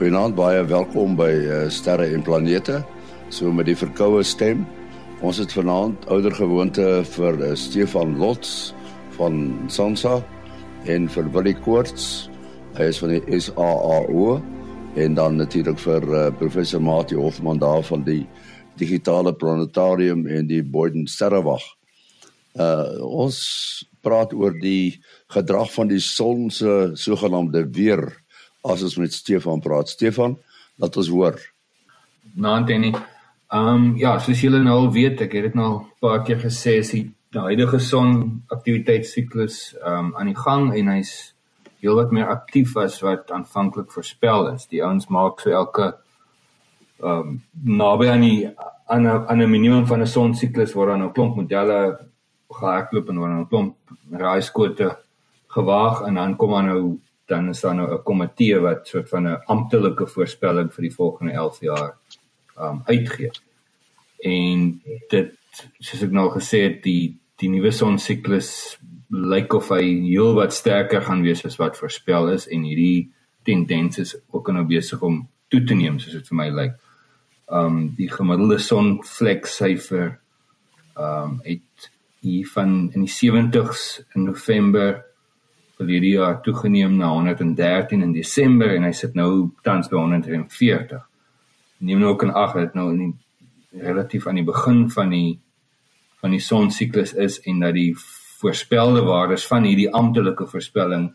Goeienaand, 0.00 0.32
baie 0.32 0.62
welkom 0.64 1.10
by 1.12 1.26
uh, 1.28 1.56
Sterre 1.68 2.06
en 2.08 2.22
Planete. 2.24 2.78
So 3.28 3.50
met 3.52 3.66
die 3.68 3.76
verkoue 3.76 4.22
stem. 4.24 4.62
Ons 5.20 5.36
het 5.42 5.52
vanaand 5.52 6.06
ouer 6.08 6.32
gewoonte 6.32 6.86
vir 7.04 7.36
uh, 7.36 7.50
Stefan 7.52 8.14
Lots 8.16 8.70
van 9.18 9.42
Sansa 9.68 10.14
en 10.88 11.04
vir 11.12 11.28
Willie 11.34 11.52
Koorts. 11.66 12.30
Hy 12.78 12.86
is 12.94 13.02
van 13.02 13.12
die 13.12 13.42
SAAO 13.44 14.38
en 15.04 15.20
dan 15.20 15.36
natuurlik 15.36 15.84
vir 15.84 16.08
uh, 16.08 16.24
professor 16.40 16.80
Mati 16.80 17.20
Hofman 17.20 17.60
daar 17.60 17.84
van 17.84 18.00
die 18.08 18.22
digitale 18.80 19.36
planetarium 19.36 20.24
en 20.24 20.48
die 20.48 20.62
Boyden 20.64 21.04
Sterrewag. 21.12 21.68
Uh 22.56 23.04
ons 23.04 23.44
praat 24.00 24.32
oor 24.32 24.56
die 24.64 24.96
gedrag 25.36 25.68
van 25.76 25.92
die 25.92 26.00
son 26.00 26.48
se 26.48 26.96
sogenaamde 26.96 27.66
weer 27.76 28.08
as 28.62 28.82
ons 28.82 28.96
met 28.96 29.12
Stefan 29.12 29.60
praat. 29.60 29.88
Stefan, 29.88 30.38
laat 30.76 30.96
ons 30.96 31.08
hoor. 31.08 31.38
Nou, 32.34 32.64
Danny. 32.64 32.92
Ehm 33.50 33.68
um, 33.74 33.96
ja, 33.98 34.18
soos 34.22 34.40
julle 34.44 34.60
nou 34.62 34.76
al 34.76 34.92
weet, 34.94 35.20
ek 35.20 35.32
het 35.34 35.48
dit 35.48 35.54
nou 35.54 35.70
'n 35.80 35.86
paar 36.00 36.22
keer 36.22 36.38
gesê, 36.38 36.78
is 36.78 36.90
die 36.90 37.10
huidige 37.32 37.78
son 37.78 38.42
aktiwiteitssiklus 38.48 39.74
ehm 39.74 39.98
um, 39.98 40.16
aan 40.16 40.26
die 40.26 40.36
gang 40.36 40.74
en 40.74 40.88
hy's 40.88 41.34
heelwat 41.80 42.12
meer 42.12 42.28
aktief 42.28 42.76
as 42.76 43.00
wat 43.02 43.30
aanvanklik 43.30 43.90
voorspel 43.90 44.54
is. 44.54 44.66
Die 44.66 44.84
ouens 44.84 45.08
maak 45.08 45.40
so 45.40 45.50
elke 45.50 45.96
ehm 47.02 47.10
um, 47.10 47.42
naby 47.64 48.08
aan 48.08 48.20
die 48.20 48.50
aan 48.86 49.06
'n 49.06 49.26
aan 49.28 49.42
'n 49.42 49.50
minimum 49.50 49.86
van 49.86 50.00
'n 50.00 50.06
son 50.06 50.34
siklus 50.34 50.74
waar 50.74 50.86
dan 50.86 51.02
'n 51.02 51.12
klomp 51.12 51.36
modelle 51.36 51.98
gehardloop 52.50 53.08
en 53.08 53.18
waar 53.18 53.28
dan 53.28 53.40
'n 53.40 53.48
klomp 53.48 53.76
raaiskote 54.10 54.98
gewaag 55.48 56.02
en 56.06 56.14
dan 56.14 56.36
kom 56.36 56.50
dan 56.50 56.66
nou 56.66 56.98
dan 57.30 57.48
is 57.48 57.60
daar 57.60 57.74
nou 57.74 57.88
'n 57.94 58.02
komitee 58.02 58.58
wat 58.58 58.88
soort 58.88 59.08
van 59.08 59.26
'n 59.28 59.42
amptelike 59.46 60.06
voorspelling 60.06 60.74
vir 60.74 60.82
die 60.82 60.94
volgende 60.94 61.32
11 61.32 61.60
jaar 61.60 61.96
um 62.58 62.82
uitgee. 62.84 63.30
En 64.18 64.82
dit 65.08 65.32
soos 65.78 66.02
ek 66.02 66.10
nou 66.10 66.30
gesê 66.30 66.58
het, 66.68 66.82
die 66.82 67.16
die 67.36 67.48
nuwe 67.48 67.70
son 67.70 67.98
siklus 67.98 68.78
lyk 69.08 69.54
of 69.54 69.68
hy 69.68 69.84
heel 70.06 70.34
wat 70.34 70.52
sterker 70.52 71.02
gaan 71.02 71.22
wees 71.22 71.44
as 71.44 71.56
wat 71.56 71.78
voorspel 71.78 72.28
is 72.28 72.48
en 72.48 72.62
hierdie 72.62 73.10
tendens 73.42 73.98
is 73.98 74.16
ook 74.30 74.52
nou 74.52 74.64
besig 74.64 75.02
om 75.02 75.28
toe 75.48 75.64
te 75.64 75.74
neem 75.74 75.98
soos 75.98 76.12
dit 76.12 76.28
vir 76.28 76.36
my 76.36 76.48
lyk. 76.50 76.74
Um 77.48 77.94
die 77.96 78.10
gemiddelde 78.10 78.58
sonvlek 78.58 79.46
syfer 79.46 80.18
um 80.96 81.40
het 81.44 81.90
hier 82.20 82.48
van 82.48 82.90
in 82.92 83.00
die 83.00 83.14
70s 83.14 84.02
in 84.14 84.24
November 84.24 85.09
verlede 85.80 86.12
jaar 86.12 86.40
toegeneem 86.44 86.98
na 87.00 87.08
113 87.08 88.02
in 88.04 88.12
Desember 88.12 88.74
en 88.74 88.84
hy 88.84 88.92
sit 88.96 89.14
nou 89.16 89.30
tans 89.64 89.88
by 89.88 89.96
140. 89.96 91.06
Neem 91.80 92.02
nou 92.02 92.12
ook 92.12 92.26
in 92.26 92.34
ag 92.36 92.52
dat 92.58 92.76
nou 92.76 92.90
in 92.92 92.98
die 93.00 93.84
relatief 93.86 94.26
aan 94.28 94.40
die 94.40 94.44
begin 94.44 94.88
van 94.92 95.14
die 95.14 95.38
van 96.20 96.34
die 96.36 96.42
sonsiklus 96.44 97.14
is 97.16 97.38
en 97.48 97.62
dat 97.64 97.72
die 97.72 97.94
voorspelde 98.40 99.00
waardes 99.06 99.46
van 99.48 99.64
hierdie 99.64 99.88
amptelike 99.96 100.44
voorspelling 100.50 101.08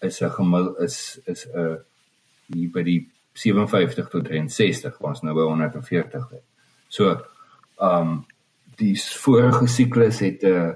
is 0.00 0.22
'n 0.22 0.30
gemiddeld 0.30 0.80
is 0.80 1.20
is 1.26 1.44
'n 1.44 1.58
uh, 1.58 1.76
hier 2.46 2.70
by 2.72 2.82
die 2.82 3.00
57 3.32 4.08
tot 4.08 4.24
63 4.24 4.98
was 4.98 5.22
nou 5.22 5.34
by 5.34 5.44
140. 5.44 6.32
So, 6.88 7.10
ehm 7.76 8.08
um, 8.08 8.26
die 8.78 8.94
vorige 8.96 9.66
siklus 9.66 10.20
het 10.20 10.42
'n 10.42 10.46
uh, 10.46 10.72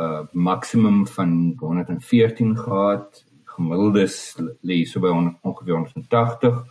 uh 0.00 0.20
maksimum 0.32 1.06
van 1.06 1.54
114 1.58 2.56
gehad. 2.58 3.24
Gemiddeldes 3.44 4.36
lê 4.62 4.84
so 4.84 5.00
by 5.00 5.08
on, 5.08 5.36
ongeveer 5.42 5.74
180. 5.74 6.64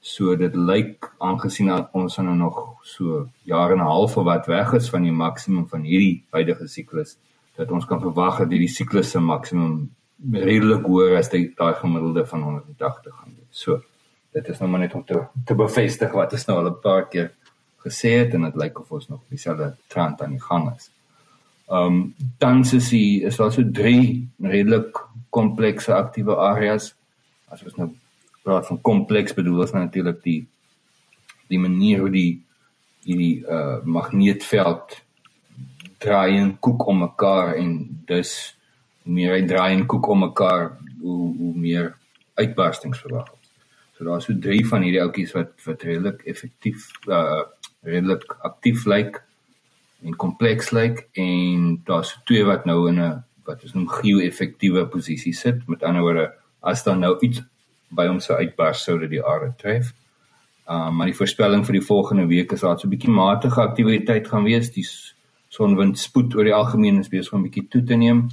So 0.00 0.36
dit 0.36 0.54
lyk 0.54 1.10
aangesien 1.18 1.68
dat 1.68 1.90
ons 1.92 2.16
nou 2.16 2.36
nog 2.36 2.60
so 2.82 3.26
jare 3.44 3.72
en 3.72 3.80
'n 3.80 3.90
half 3.92 4.16
of 4.16 4.24
wat 4.24 4.46
weg 4.46 4.72
is 4.72 4.88
van 4.90 5.02
die 5.02 5.12
maksimum 5.12 5.68
van 5.68 5.82
hierdie 5.82 6.24
huidige 6.30 6.68
siklus 6.68 7.18
dat 7.56 7.70
ons 7.70 7.84
kan 7.84 8.00
verwag 8.00 8.38
dat 8.38 8.50
hierdie 8.50 8.68
siklus 8.72 9.10
se 9.10 9.20
maksimum 9.20 9.90
redelik 10.32 10.84
hoër 10.84 11.16
as 11.18 11.28
die 11.28 11.52
daai 11.56 11.74
gemiddelde 11.74 12.26
van 12.26 12.42
180 12.42 13.14
gaan 13.14 13.34
wees. 13.36 13.60
So 13.62 13.80
dit 14.32 14.48
is 14.48 14.58
nou 14.58 14.70
maar 14.70 14.80
net 14.80 14.94
om 14.94 15.04
te 15.04 15.26
te 15.44 15.54
bevestig 15.54 16.12
wat 16.12 16.32
ons 16.32 16.46
nou 16.46 16.58
al 16.58 16.70
'n 16.70 16.80
paar 16.80 17.08
keer 17.08 17.32
gesê 17.84 18.10
het 18.20 18.34
en 18.34 18.42
dit 18.42 18.56
lyk 18.56 18.80
of 18.80 18.92
ons 18.92 19.08
nog 19.08 19.20
dieselfde 19.28 19.76
trend 19.88 20.22
aan 20.22 20.30
die 20.30 20.46
gang 20.48 20.74
is. 20.76 20.90
Ehm 21.70 21.86
um, 21.86 22.14
dan 22.38 22.60
is 22.60 22.88
die 22.88 23.22
is 23.22 23.36
daar 23.36 23.52
so 23.52 23.62
drie 23.70 24.28
redelik 24.42 24.98
komplekse 25.30 25.94
aktiewe 25.94 26.34
areas. 26.36 26.94
As 27.46 27.62
ons 27.62 27.76
nou 27.78 27.86
praat 28.42 28.66
van 28.66 28.80
kompleks 28.80 29.36
bedoel 29.36 29.60
ons 29.62 29.76
natuurlik 29.76 30.18
die 30.24 30.40
die 31.46 31.60
manier 31.62 32.02
hoe 32.02 32.10
die 32.10 32.42
die 33.06 33.46
uh 33.46 33.78
magneetveld 33.84 34.98
draai 36.02 36.40
en 36.40 36.56
koek 36.58 36.86
om 36.90 37.04
mekaar 37.04 37.54
en 37.54 38.02
dus 38.10 38.34
hoe 39.04 39.14
meer 39.14 39.36
hy 39.38 39.46
draai 39.46 39.70
en 39.76 39.86
koek 39.86 40.10
om 40.10 40.26
mekaar 40.26 40.72
hoe 41.00 41.22
hoe 41.38 41.54
meer 41.54 41.94
uitbarstings 42.34 43.06
verwag. 43.06 43.30
So 43.94 44.04
daar 44.04 44.18
is 44.18 44.26
so 44.26 44.34
drie 44.34 44.66
van 44.66 44.82
hierdie 44.82 45.06
oudjies 45.06 45.38
wat 45.38 45.54
wat 45.70 45.86
redelik 45.86 46.26
effektief 46.26 46.90
uh 47.06 47.46
redelik 47.86 48.40
aktief 48.42 48.86
lyk. 48.90 49.14
Like 49.14 49.29
en 50.02 50.16
kompleks 50.16 50.70
lyk 50.70 51.08
en 51.12 51.80
daar's 51.84 52.18
twee 52.24 52.44
wat 52.44 52.64
nou 52.64 52.88
in 52.88 53.00
'n 53.00 53.24
wat 53.44 53.62
ons 53.62 53.74
noem 53.74 53.88
geo-effektiewe 53.88 54.86
posisie 54.86 55.32
sit. 55.32 55.68
Met 55.68 55.82
ander 55.82 56.02
woorde, 56.02 56.32
as 56.60 56.84
daar 56.84 56.98
nou 56.98 57.16
iets 57.20 57.42
by 57.88 58.06
ons 58.06 58.24
sou 58.24 58.38
uitbars 58.38 58.84
sou 58.84 58.98
dit 58.98 59.10
die 59.10 59.24
aarde 59.24 59.52
tref. 59.56 59.92
Uh 60.68 60.90
maar 60.90 61.06
die 61.10 61.16
voorspelling 61.16 61.64
vir 61.66 61.72
die 61.72 61.86
volgende 61.86 62.26
week 62.26 62.52
is 62.52 62.60
dat 62.60 62.80
so 62.80 62.86
'n 62.86 62.90
bietjie 62.90 63.10
matige 63.10 63.60
aktiwiteit 63.60 64.28
gaan 64.28 64.44
wees. 64.44 64.70
Die 64.70 64.86
sonwind 65.48 65.98
spoed 65.98 66.34
oor 66.34 66.44
die 66.44 66.54
algemeen 66.54 66.98
is 66.98 67.08
besig 67.08 67.32
om 67.32 67.42
bietjie 67.42 67.68
toe 67.68 67.82
te 67.82 67.94
neem 67.94 68.28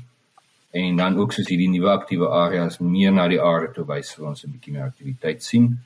en 0.72 0.96
dan 0.96 1.18
ook 1.18 1.34
soos 1.34 1.48
hierdie 1.48 1.70
nuwe 1.70 1.90
aktiewe 1.90 2.30
areas 2.30 2.78
meer 2.80 3.12
na 3.12 3.28
die 3.28 3.42
aarde 3.42 3.74
toe 3.74 3.86
wys 3.86 4.14
vir 4.16 4.28
ons 4.28 4.44
'n 4.44 4.52
bietjie 4.52 4.74
meer 4.74 4.84
aktiwiteit 4.84 5.44
sien 5.44 5.80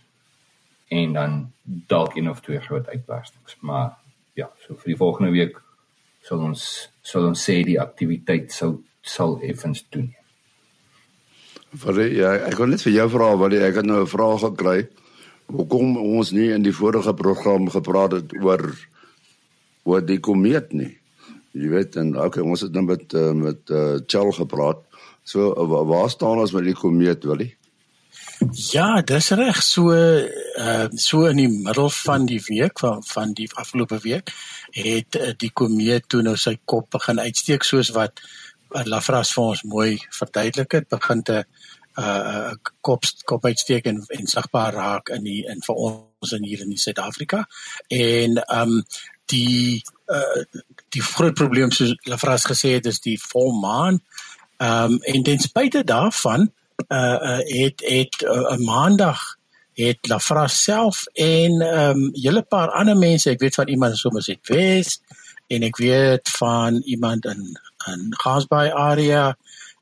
en 0.90 1.14
dan 1.14 1.52
dalk 1.64 2.16
een 2.16 2.30
of 2.30 2.42
twee 2.42 2.60
groot 2.60 2.88
uitbarstings. 2.88 3.58
Maar 3.62 3.92
ja, 4.34 4.50
so 4.60 4.76
vir 4.76 4.92
die 4.92 4.98
volgende 4.98 5.32
week 5.32 5.62
sal 6.28 6.42
ons 6.46 6.64
sal 7.02 7.28
ons 7.32 7.44
sê 7.48 7.62
die 7.66 7.80
aktiwiteit 7.82 8.52
sou 8.54 8.82
sal 9.02 9.40
effens 9.42 9.84
toeneem. 9.90 10.18
Vir 11.82 12.02
ja, 12.12 12.34
ek 12.50 12.58
kon 12.60 12.70
net 12.70 12.84
vir 12.84 12.94
jou 12.98 13.08
vra 13.14 13.30
wat 13.40 13.54
ek 13.56 13.80
het 13.80 13.88
nou 13.88 14.02
'n 14.04 14.14
vraag 14.14 14.42
gekry. 14.44 14.88
Hoekom 15.48 15.98
ons 15.98 16.32
nie 16.32 16.52
in 16.52 16.64
die 16.64 16.76
vorige 16.76 17.14
program 17.14 17.70
gepraat 17.70 18.12
het 18.12 18.34
oor 18.42 18.62
oor 19.84 20.02
die 20.02 20.20
komeet 20.20 20.74
nie. 20.74 20.98
Jy 21.54 21.68
weet 21.68 21.96
en 21.96 22.16
okay, 22.16 22.44
ons 22.44 22.62
het 22.62 22.72
nou 22.72 22.84
met 22.84 23.14
uh, 23.14 23.32
met 23.34 23.70
uh, 23.70 24.00
Chal 24.08 24.32
gepraat. 24.32 24.80
So 25.24 25.52
waar 25.66 26.10
staan 26.10 26.40
ons 26.40 26.52
met 26.52 26.64
die 26.64 26.76
komeet, 26.76 27.24
Willie? 27.24 27.56
Ja, 28.50 29.02
dis 29.02 29.30
reg. 29.30 29.62
So 29.62 29.92
uh 29.94 30.88
so 30.98 31.26
in 31.30 31.38
die 31.38 31.50
middel 31.50 31.90
van 31.90 32.26
die 32.26 32.42
week 32.48 32.80
van 32.80 33.04
van 33.06 33.34
die 33.34 33.48
afgelope 33.54 34.00
week 34.02 34.32
het 34.72 35.16
uh, 35.16 35.34
die 35.38 35.52
komeet 35.54 36.08
toe 36.10 36.22
nou 36.26 36.34
sy 36.36 36.56
kop 36.66 36.90
begin 36.90 37.20
uitsteek 37.20 37.64
soos 37.64 37.92
wat 37.94 38.22
uh, 38.74 38.82
Lafras 38.86 39.34
vir 39.36 39.44
ons 39.44 39.62
mooi 39.64 40.00
verduidelik 40.10 40.72
het, 40.72 40.88
begin 40.90 41.22
te 41.24 41.44
uh 42.00 42.54
kop 42.82 43.06
kop 43.30 43.46
uitsteek 43.46 43.86
en, 43.86 44.00
en 44.10 44.28
sigbaar 44.28 44.74
raak 44.74 45.12
in 45.14 45.24
die 45.28 45.44
in 45.46 45.62
vir 45.62 45.76
ons 45.76 46.34
in 46.34 46.48
hier 46.48 46.64
in 46.66 46.74
Suid-Afrika. 46.78 47.44
En 47.90 48.42
um 48.58 48.80
die 49.30 49.84
uh 50.10 50.42
die 50.90 51.04
groot 51.12 51.38
probleem 51.38 51.72
soos 51.72 51.94
Lafras 52.10 52.48
gesê 52.50 52.74
het 52.80 52.90
is 52.90 53.04
die 53.06 53.20
volmaan. 53.22 54.02
Um 54.58 54.98
en 54.98 55.24
ten 55.30 55.40
spyte 55.40 55.84
daarvan 55.84 56.50
uh, 56.88 57.18
uh 57.30 57.38
het 57.38 57.82
het 57.86 58.16
'n 58.22 58.54
uh, 58.54 58.66
maandag 58.66 59.20
het 59.74 60.08
Lafra 60.08 60.48
self 60.48 61.06
en 61.14 61.62
ehm 61.62 61.98
um, 61.98 62.10
julle 62.14 62.42
paar 62.42 62.72
ander 62.72 62.98
mense, 62.98 63.30
ek 63.30 63.40
weet 63.40 63.56
van 63.56 63.68
iemand 63.68 63.98
soms 63.98 64.28
het 64.28 64.48
Wes 64.48 65.00
en 65.48 65.64
ek 65.64 65.78
weet 65.78 66.30
van 66.38 66.82
iemand 66.86 67.26
in 67.26 67.58
in 67.88 68.14
Gaasbaai 68.24 68.72
area 68.72 69.38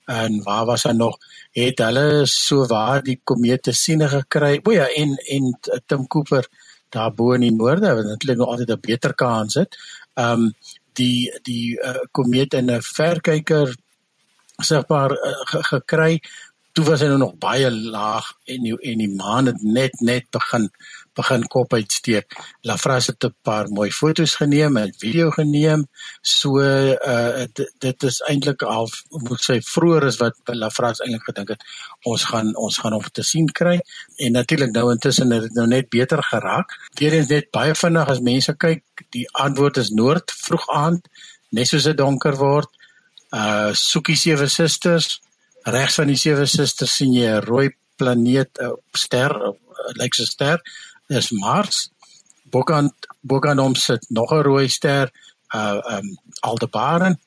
en 0.05 0.43
waar 0.43 0.65
was 0.65 0.83
hy 0.83 0.93
nog 0.97 1.17
het 1.57 1.81
hulle 1.83 2.25
so 2.29 2.65
waar 2.69 3.03
die 3.03 3.19
komete 3.23 3.73
siene 3.73 4.07
gekry. 4.09 4.59
O 4.63 4.71
ja, 4.71 4.87
en 4.95 5.15
en 5.17 5.51
Tim 5.85 6.07
Cooper 6.07 6.47
daar 6.89 7.13
bo 7.13 7.33
in 7.33 7.45
die 7.45 7.53
noorde, 7.53 7.93
want 7.93 8.07
dit 8.07 8.23
klink 8.23 8.37
nog 8.37 8.53
altyd 8.53 8.71
'n 8.71 8.81
beter 8.81 9.13
kans 9.15 9.53
het. 9.53 9.77
Ehm 10.13 10.31
um, 10.31 10.53
die 10.93 11.39
die 11.43 11.77
uh, 11.79 12.05
komeet 12.11 12.53
in 12.53 12.71
'n 12.71 12.81
verkyker 12.81 13.75
sigbaar 14.57 15.11
uh, 15.11 15.63
gekry 15.71 16.19
toe 16.79 16.87
was 16.87 17.01
hy 17.03 17.09
nou 17.11 17.19
nog 17.19 17.35
baie 17.41 17.67
laag 17.71 18.27
en 18.47 18.63
die, 18.63 18.75
en 18.91 19.01
die 19.01 19.11
maan 19.11 19.49
het 19.49 19.63
net 19.63 19.97
net 20.05 20.29
begin 20.31 20.69
begin 21.19 21.43
kop 21.51 21.73
uitsteek. 21.75 22.31
Lafras 22.63 23.09
het 23.11 23.25
'n 23.25 23.35
paar 23.43 23.67
mooi 23.67 23.89
foto's 23.91 24.35
geneem 24.39 24.77
en 24.77 24.93
video 24.97 25.29
geneem. 25.31 25.87
So 26.21 26.59
uh 26.59 27.45
dit, 27.53 27.73
dit 27.79 28.03
is 28.03 28.21
eintlik 28.29 28.61
al 28.61 28.87
moet 29.27 29.43
sê 29.43 29.59
vroeër 29.59 30.07
is 30.07 30.17
wat 30.23 30.35
Lafras 30.45 31.01
eintlik 31.01 31.23
gedink 31.23 31.49
het 31.49 31.63
ons 32.05 32.23
gaan 32.23 32.55
ons 32.55 32.77
gaan 32.77 32.93
hom 32.93 33.03
te 33.11 33.23
sien 33.23 33.51
kry 33.51 33.79
en 34.17 34.31
natuurlik 34.31 34.71
nou 34.71 34.91
intussen 34.91 35.31
het 35.31 35.41
dit 35.41 35.53
nou 35.53 35.67
net 35.67 35.89
beter 35.89 36.23
geraak. 36.23 36.69
Weerens 36.95 37.27
net 37.27 37.51
baie 37.51 37.75
vinnig 37.75 38.07
as 38.07 38.19
mense 38.19 38.55
kyk, 38.55 38.83
die 39.09 39.27
antwoord 39.31 39.77
is 39.77 39.89
noord 39.89 40.31
vroeg 40.31 40.67
aand 40.69 41.07
net 41.49 41.67
soos 41.67 41.83
dit 41.83 41.97
donker 41.97 42.35
word. 42.35 42.69
Uh 43.35 43.73
soekie 43.73 44.15
sewe 44.15 44.47
susters 44.47 45.19
regs 45.71 45.95
van 45.95 46.07
die 46.07 46.17
sewe 46.17 46.45
susters 46.45 46.95
sien 46.95 47.13
jy 47.13 47.27
'n 47.27 47.45
rooi 47.45 47.69
planeet 47.97 48.59
'n 48.59 48.75
ster 48.93 49.31
lyk 49.99 50.13
so 50.13 50.23
'n 50.23 50.33
ster 50.35 50.59
is 51.07 51.31
Mars. 51.31 51.89
Bokant 52.49 52.93
bokant 53.21 53.59
hom 53.59 53.75
sit 53.75 54.05
nog 54.09 54.31
'n 54.31 54.43
rooi 54.43 54.67
ster, 54.67 55.11
uh 55.53 55.81
um 55.95 56.17
Aldebaran 56.41 57.17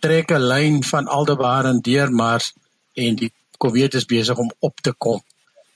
trek 0.00 0.30
'n 0.30 0.46
lyn 0.52 0.82
van 0.84 1.06
Aldebaran 1.06 1.80
deur 1.80 2.10
Mars 2.10 2.52
en 2.94 3.14
die 3.16 3.32
komeet 3.58 3.94
is 3.94 4.04
besig 4.04 4.36
om 4.36 4.50
op 4.58 4.80
te 4.80 4.92
kom 4.92 5.22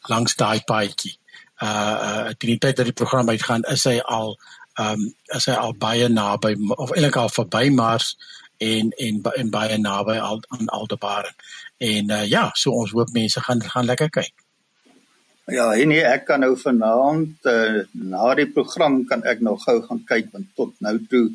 langs 0.08 0.36
daai 0.36 0.60
paadjie. 0.60 1.16
Uh 1.62 1.96
uh 2.08 2.32
die 2.38 2.58
tyd 2.58 2.76
dat 2.76 2.84
die 2.84 3.00
program 3.00 3.28
uitgaan, 3.28 3.62
is 3.62 3.84
hy 3.84 3.98
al 3.98 4.38
um 4.80 5.14
is 5.36 5.46
hy 5.46 5.52
al 5.54 5.74
baie 5.74 6.08
naby 6.08 6.54
of 6.68 6.90
eintlik 6.90 7.16
al 7.16 7.28
verby 7.28 7.68
Mars 7.70 8.16
en 8.58 8.90
en 8.90 9.22
en 9.22 9.50
baie 9.50 9.78
naby 9.78 10.18
aan 10.18 10.68
Aldebaran. 10.78 11.34
En 11.84 12.10
uh, 12.10 12.24
ja, 12.30 12.48
so 12.56 12.72
ons 12.80 12.94
hoop 12.96 13.12
mense 13.12 13.40
gaan 13.44 13.62
gaan 13.62 13.88
lekker 13.90 14.10
kyk. 14.10 14.44
Ja, 15.52 15.66
nee, 15.76 16.00
ek 16.00 16.24
kan 16.30 16.40
nou 16.40 16.54
vanaand 16.56 17.48
uh, 17.50 17.82
na 17.92 18.28
die 18.38 18.48
program 18.48 19.02
kan 19.08 19.24
ek 19.28 19.42
nog 19.44 19.66
gou 19.66 19.76
gaan 19.84 20.00
kyk 20.08 20.30
want 20.32 20.54
tot 20.56 20.72
nou 20.84 20.96
toe 21.10 21.26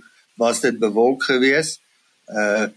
was 0.41 0.63
dit 0.65 0.79
bewolk 0.81 1.27
geweest. 1.29 1.81
Uh 2.27 2.69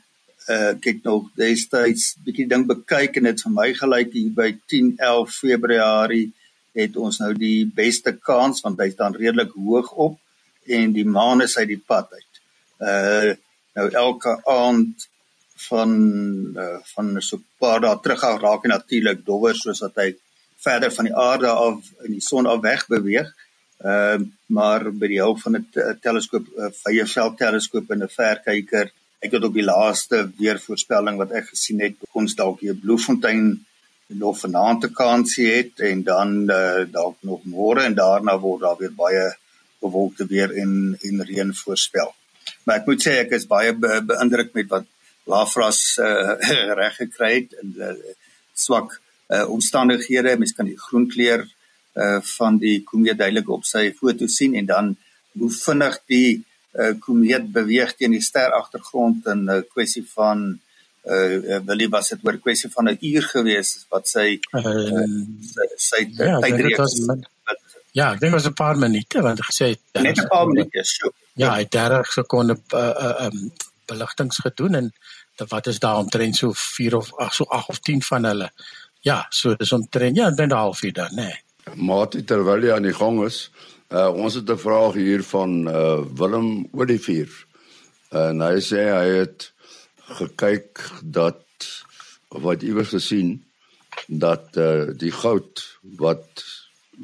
uh 0.51 0.73
ek 0.73 0.89
het 0.91 1.05
nog 1.07 1.29
destyds 1.39 2.17
bietjie 2.27 2.49
ding 2.51 2.67
bekyk 2.67 3.17
en 3.21 3.29
dit 3.31 3.45
vir 3.47 3.53
my 3.55 3.69
gelyk 3.79 4.11
hier 4.17 4.33
by 4.37 4.49
10 4.73 4.97
11 4.99 5.37
Februarie 5.39 6.33
het 6.77 6.97
ons 6.99 7.21
nou 7.23 7.31
die 7.39 7.63
beste 7.77 8.17
kans 8.19 8.65
want 8.65 8.81
hy's 8.83 8.99
dan 8.99 9.15
redelik 9.15 9.55
hoog 9.55 9.93
op 10.09 10.19
en 10.67 10.93
die 10.97 11.07
maan 11.07 11.45
is 11.47 11.55
uit 11.61 11.71
die 11.71 11.81
pad 11.81 12.11
uit. 12.13 12.43
Uh 12.83 13.33
nou 13.79 13.87
elke 13.97 14.35
aand 14.51 15.07
van 15.69 15.91
uh, 16.65 16.79
van 16.95 17.17
so 17.21 17.37
'n 17.37 17.45
paar 17.59 17.81
dae 17.81 18.01
terug 18.03 18.23
raak 18.43 18.65
hy 18.65 18.69
natuurlik 18.69 19.25
dowwer 19.27 19.55
soos 19.55 19.81
wat 19.85 19.97
hy 20.03 20.09
verder 20.67 20.93
van 20.97 21.09
die 21.09 21.17
aarde 21.17 21.49
af 21.49 21.79
in 22.07 22.13
die 22.17 22.27
son 22.31 22.47
af 22.47 22.61
weg 22.63 22.87
beweeg. 22.89 23.29
Ehm 23.83 24.23
uh, 24.23 24.29
maar 24.47 24.83
by 24.93 25.09
die 25.09 25.23
hulp 25.25 25.41
van 25.41 25.57
'n 25.57 25.67
teleskoop, 26.01 26.47
'n 26.47 26.73
vye 26.85 27.07
veld 27.07 27.39
teleskoop 27.39 27.91
en 27.91 28.03
'n 28.03 28.15
verkyker, 28.21 28.93
ek 29.25 29.33
het 29.33 29.45
op 29.45 29.55
die 29.55 29.65
laaste 29.65 30.31
weervoorspelling 30.39 31.17
wat 31.17 31.33
ek 31.33 31.47
gesien 31.55 31.81
het, 31.81 31.95
ons 32.13 32.35
dalk 32.35 32.61
hier 32.61 32.75
Bloemfontein 32.75 33.67
nog 34.07 34.39
vanaand 34.39 34.85
'n 34.85 34.93
kansie 34.93 35.51
het 35.53 35.81
en 35.81 36.03
dan 36.03 36.51
uh, 36.51 36.85
dalk 36.91 37.17
nog 37.21 37.41
môre 37.45 37.83
en 37.83 37.95
daarna 37.95 38.39
word 38.39 38.61
daar 38.61 38.79
weer 38.79 38.95
baie 38.95 39.37
bewolkte 39.81 40.27
weer 40.27 40.51
en 40.63 40.99
en 41.01 41.25
reën 41.25 41.55
voorspel. 41.55 42.15
Maar 42.65 42.77
ek 42.77 42.87
moet 42.87 43.03
sê 43.07 43.13
ek 43.25 43.31
is 43.39 43.47
baie 43.47 43.73
be 43.75 44.03
beïndruk 44.13 44.53
met 44.55 44.69
wat 44.69 44.87
Lafras 45.31 45.99
uh, 45.99 46.35
reg 46.81 46.97
gekry 46.97 47.33
het 47.35 47.57
en 47.63 47.75
uh, 47.79 47.95
swak 48.55 49.01
uh, 49.29 49.49
omstandighede. 49.51 50.37
Mens 50.39 50.55
kan 50.57 50.67
die 50.67 50.79
groen 50.79 51.09
kleur 51.11 51.47
uh 51.93 52.21
van 52.25 52.57
die 52.57 52.79
komeet 52.89 53.19
duidelik 53.21 53.51
op 53.53 53.67
sy 53.69 53.91
foto 53.93 54.25
sien 54.27 54.55
en 54.57 54.67
dan 54.67 54.87
hoe 55.37 55.51
vinnig 55.53 55.99
die 56.09 56.41
uh 56.81 56.95
komeet 57.05 57.51
beweeg 57.53 57.93
teen 57.99 58.17
die 58.17 58.25
ster 58.25 58.55
agtergrond 58.57 59.27
in 59.29 59.45
'n 59.45 59.51
uh, 59.59 59.65
kwessie 59.75 60.05
van 60.15 60.47
uh 61.05 61.59
Willie 61.67 61.91
was 61.93 62.09
dit 62.09 62.25
oor 62.25 62.39
kwessie 62.39 62.71
van 62.73 62.89
'n 62.89 62.99
uur 63.01 63.29
gewees 63.35 63.75
wat 63.91 64.09
sy 64.09 64.41
uh, 64.57 64.97
sy, 65.53 65.69
sy 65.77 66.01
ja, 66.17 66.41
tydreeks 66.41 66.97
Ja, 67.93 68.15
ek 68.15 68.23
dink 68.23 68.33
was 68.33 68.47
'n 68.49 68.57
paar 68.57 68.79
minute 68.81 69.21
want 69.21 69.39
ek 69.39 69.51
gesê 69.53 69.77
net 70.01 70.19
'n 70.19 70.29
paar 70.29 70.47
minute, 70.47 70.81
so. 70.85 71.13
Ja, 71.35 71.53
hy 71.53 71.61
het 71.65 71.71
30 71.71 72.13
sekonde 72.13 72.57
uh 72.73 72.95
uh 73.07 73.27
um 73.27 73.53
beligtings 73.93 74.41
gedoen 74.45 74.81
en 74.81 74.93
wat 75.49 75.67
is 75.67 75.79
daar 75.83 76.01
omtrent 76.01 76.37
so 76.37 76.53
4 76.53 76.97
of 76.97 77.13
ag 77.21 77.35
so 77.35 77.45
8 77.45 77.69
of 77.69 77.79
10 77.79 78.03
van 78.09 78.31
hulle 78.31 78.51
Ja, 79.03 79.27
so 79.35 79.57
dis 79.59 79.73
omtrent 79.75 80.17
ja, 80.17 80.29
binne 80.31 80.55
'n 80.55 80.59
halfuur 80.59 80.93
dan, 80.95 81.11
nê. 81.19 81.27
Nee. 81.27 81.77
Maar 81.77 82.09
terwyl 82.09 82.63
jy 82.63 82.73
aan 82.75 82.87
die 82.87 82.95
gang 82.95 83.25
is, 83.27 83.51
uh, 83.91 84.11
ons 84.15 84.35
het 84.35 84.51
'n 84.51 84.59
vraag 84.59 84.95
hier 84.95 85.23
van 85.23 85.69
uh, 85.69 85.99
Willem 86.15 86.69
Olivier. 86.73 87.31
En 88.11 88.41
hy 88.41 88.61
sê 88.61 88.83
hy 88.95 89.09
het 89.19 89.53
gekyk 90.19 90.79
dat 91.03 91.43
wat 92.29 92.63
iewers 92.63 92.95
gesien 92.95 93.45
dat 94.07 94.57
uh, 94.57 94.87
die 94.97 95.13
goud 95.13 95.79
wat 95.99 96.45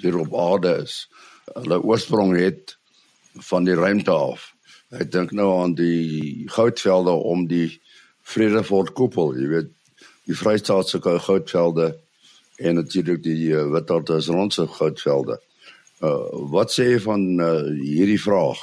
hier 0.01 0.19
op 0.19 0.35
aarde 0.35 0.83
is, 0.83 1.09
hulle 1.55 1.83
oorsprong 1.83 2.37
het 2.39 2.77
van 3.51 3.65
die 3.65 3.75
ruimte 3.75 4.11
af. 4.11 4.55
Ek 4.89 5.11
dink 5.13 5.35
nou 5.37 5.51
aan 5.61 5.75
die 5.77 6.49
goudvelde 6.49 7.13
om 7.13 7.45
die 7.49 7.81
Vredefort 8.29 8.95
koepel, 8.97 9.35
jy 9.37 9.49
weet 9.51 9.75
die 10.29 10.37
Vrystaatse 10.37 11.01
goudvelde 11.01 11.91
en 12.57 12.79
natuurlik 12.81 13.21
die 13.25 13.51
uh, 13.53 13.67
Witwatersrandse 13.73 14.67
goudvelde. 14.79 15.39
Uh 16.01 16.49
wat 16.53 16.73
sê 16.73 16.87
jy 16.93 17.01
van 17.05 17.23
uh, 17.43 17.69
hierdie 17.77 18.21
vraag? 18.23 18.61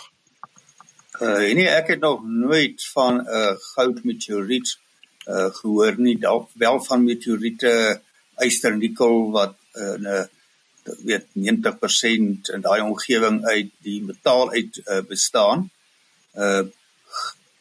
Uh 1.20 1.52
nee, 1.58 1.68
ek 1.70 1.94
het 1.94 2.02
nog 2.02 2.24
nooit 2.26 2.82
van 2.94 3.22
'n 3.22 3.28
uh, 3.28 3.54
goudmeteoriet 3.76 4.78
uh 5.28 5.50
gehoor 5.60 5.98
nie, 5.98 6.18
dalk 6.18 6.50
wel 6.54 6.80
van 6.90 7.04
meteoriete 7.04 8.02
yster 8.42 8.78
nikkel 8.78 9.32
wat 9.32 9.58
uh, 9.78 9.98
'n 9.98 10.06
uh, 10.06 10.26
weet 11.06 11.26
90% 11.34 12.54
in 12.54 12.62
daai 12.62 12.82
omgewing 12.82 13.46
uit 13.46 13.70
die 13.82 14.02
metaal 14.02 14.52
uit 14.52 14.82
uh, 14.86 15.02
bestaan. 15.02 15.70
Uh 16.36 16.66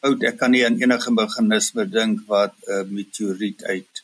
oud 0.05 0.21
ek 0.29 0.35
kan 0.37 0.51
nie 0.53 0.61
aan 0.65 0.75
enige 0.77 1.11
meganisme 1.11 1.85
dink 1.89 2.27
wat 2.29 2.53
'n 2.67 2.73
uh, 2.73 2.83
meteoriet 2.97 3.63
uit 3.63 4.03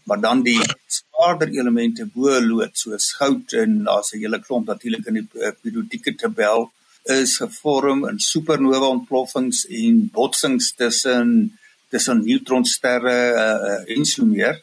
maar 0.07 0.21
dan 0.21 0.43
die 0.47 0.61
swaarder 0.87 1.51
elemente 1.51 2.07
bo 2.15 2.39
lood 2.41 2.79
soos 2.79 3.11
goud 3.19 3.53
en 3.63 3.83
daar's 3.89 4.13
'n 4.13 4.23
hele 4.23 4.41
klomp 4.47 4.67
natuurlik 4.67 5.07
in 5.07 5.19
die 5.19 5.29
eh, 5.43 5.53
periodieke 5.63 6.15
tabel 6.15 6.71
is 7.21 7.37
gevorm 7.43 8.09
in 8.09 8.19
supernova 8.19 8.87
ontploffings 8.87 9.67
en 9.67 10.09
botsings 10.13 10.75
tussen 10.75 11.59
tussen 11.89 12.25
neutronsterre 12.25 13.19
uh, 13.33 13.43
uh, 13.69 13.97
en 13.97 14.05
so 14.05 14.25
meer. 14.25 14.57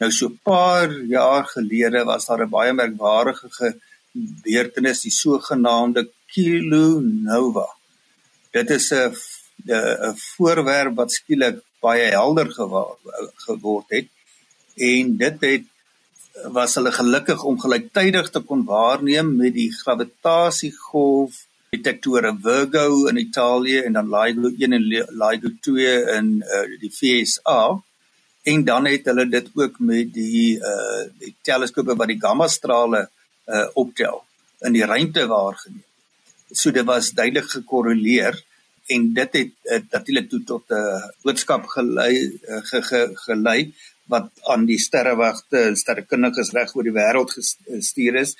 Nou 0.00 0.10
so 0.10 0.28
'n 0.28 0.38
paar 0.42 0.90
jaar 1.16 1.44
gelede 1.44 2.04
was 2.04 2.26
daar 2.26 2.44
'n 2.44 2.50
baie 2.50 2.72
merkwaardige 2.72 3.48
gebeurtenis, 3.58 5.00
die 5.00 5.10
sogenaamde 5.10 6.08
kilonova. 6.32 7.68
Dit 8.50 8.70
is 8.70 8.92
'n 8.92 9.14
'n 9.66 10.16
voorwerp 10.16 10.94
wat 10.96 11.12
skielik 11.12 11.60
baie 11.80 12.08
helder 12.10 12.48
geword 13.46 13.88
het 13.88 14.08
en 14.74 15.16
dit 15.16 15.40
het 15.40 15.70
was 16.54 16.74
hulle 16.74 16.92
gelukkig 16.92 17.42
om 17.46 17.58
gelyktydig 17.60 18.30
te 18.30 18.40
kon 18.40 18.64
waarneem 18.66 19.36
met 19.36 19.54
die 19.54 19.70
gravitasiegolf 19.72 21.44
detektore 21.74 22.32
Virgo 22.42 23.06
in 23.10 23.16
Italië 23.16 23.78
en 23.86 23.92
dan 23.92 24.10
LIGO 24.10 24.50
1 24.58 24.72
en 24.72 24.86
LIGO 25.22 25.50
2 25.60 25.94
in 26.18 26.30
uh, 26.42 26.78
die 26.80 26.90
VSA 26.90 27.82
en 28.44 28.64
dan 28.64 28.86
het 28.86 29.06
hulle 29.08 29.26
dit 29.28 29.48
ook 29.54 29.78
met 29.78 30.12
die 30.12 30.58
uh 30.58 31.04
die 31.18 31.34
teleskope 31.48 31.96
wat 31.96 32.10
die 32.12 32.20
gamma 32.20 32.48
strale 32.48 33.06
uh 33.48 33.66
optel 33.80 34.22
in 34.64 34.76
die 34.76 34.84
ruimte 34.84 35.26
waargeneem. 35.26 35.84
So 36.52 36.70
dit 36.70 36.84
was 36.84 37.12
duidelik 37.16 37.48
gekorreleer 37.50 38.36
en 38.86 39.12
dit 39.16 39.38
het 39.38 39.52
uh, 39.64 39.80
natuurlik 39.90 40.28
toe 40.30 40.42
tot 40.44 40.68
'n 40.68 40.74
uh, 40.74 41.08
boodskap 41.22 41.66
gelei 41.76 42.14
uh, 42.20 42.60
ge, 42.68 42.82
ge, 42.82 43.00
gelei 43.26 43.72
wat 44.12 44.30
aan 44.52 44.66
die 44.66 44.78
sterrewagte 44.78 45.62
en 45.68 45.76
sterrekundiges 45.76 46.52
reg 46.56 46.74
oor 46.76 46.86
die 46.86 46.96
wêreld 46.96 47.32
gestuur 47.36 48.20
is 48.20 48.34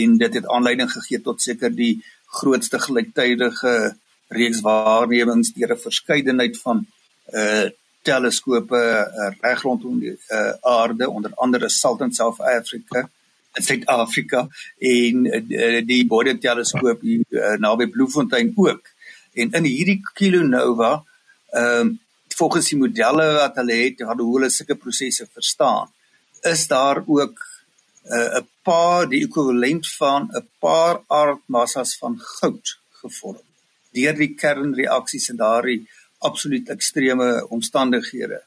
en 0.00 0.18
dit 0.18 0.34
het 0.34 0.48
aanleiding 0.48 0.90
gegee 0.90 1.20
tot 1.22 1.42
seker 1.42 1.70
die 1.70 2.02
grootste 2.40 2.80
gelyktydige 2.80 3.94
reeks 4.34 4.60
waarnemings 4.64 5.52
deur 5.54 5.74
'n 5.74 5.86
verskeidenheid 5.86 6.60
van 6.66 6.86
uh 7.32 7.70
teleskope 8.04 8.76
uh, 8.76 9.30
reg 9.40 9.62
rondom 9.64 9.98
die 10.00 10.12
uh, 10.12 10.52
aarde 10.60 11.08
onder 11.10 11.32
andere 11.34 11.68
Salton 11.68 12.12
South 12.12 12.40
Africa 12.40 13.08
in 13.54 13.62
Suid-Afrika 13.62 14.48
en 14.78 15.24
uh, 15.24 15.80
die 15.86 16.06
Bode 16.06 16.38
teleskoop 16.38 17.00
hier 17.06 17.24
uh, 17.30 17.54
naby 17.58 17.86
Bloemfontein 17.86 18.52
ook. 18.56 18.90
En 19.32 19.50
in 19.50 19.68
hierdie 19.70 20.00
kilonova 20.14 21.04
ehm 21.50 21.94
uh, 21.94 22.02
volgens 22.38 22.68
die 22.72 22.78
modelle 22.78 23.26
wat 23.38 23.58
hulle 23.60 23.76
het 23.80 24.04
wat 24.08 24.22
hoe 24.22 24.36
hulle 24.36 24.50
sulke 24.50 24.76
prosesse 24.84 25.26
verstaan 25.26 25.90
is 26.52 26.66
daar 26.68 27.02
ook 27.06 27.36
'n 28.04 28.14
uh, 28.16 28.42
paar 28.62 29.08
die 29.08 29.22
ekwivalent 29.24 29.86
van 29.98 30.28
'n 30.32 30.48
paar 30.58 31.02
aardmassas 31.06 31.96
van 32.00 32.18
goud 32.18 32.78
gevorm 33.02 33.46
deur 33.96 34.16
die 34.18 34.34
kernreaksies 34.34 35.28
en 35.30 35.36
daardie 35.36 35.86
absoluut 36.18 36.68
ekstreme 36.68 37.46
omstandighede. 37.48 38.40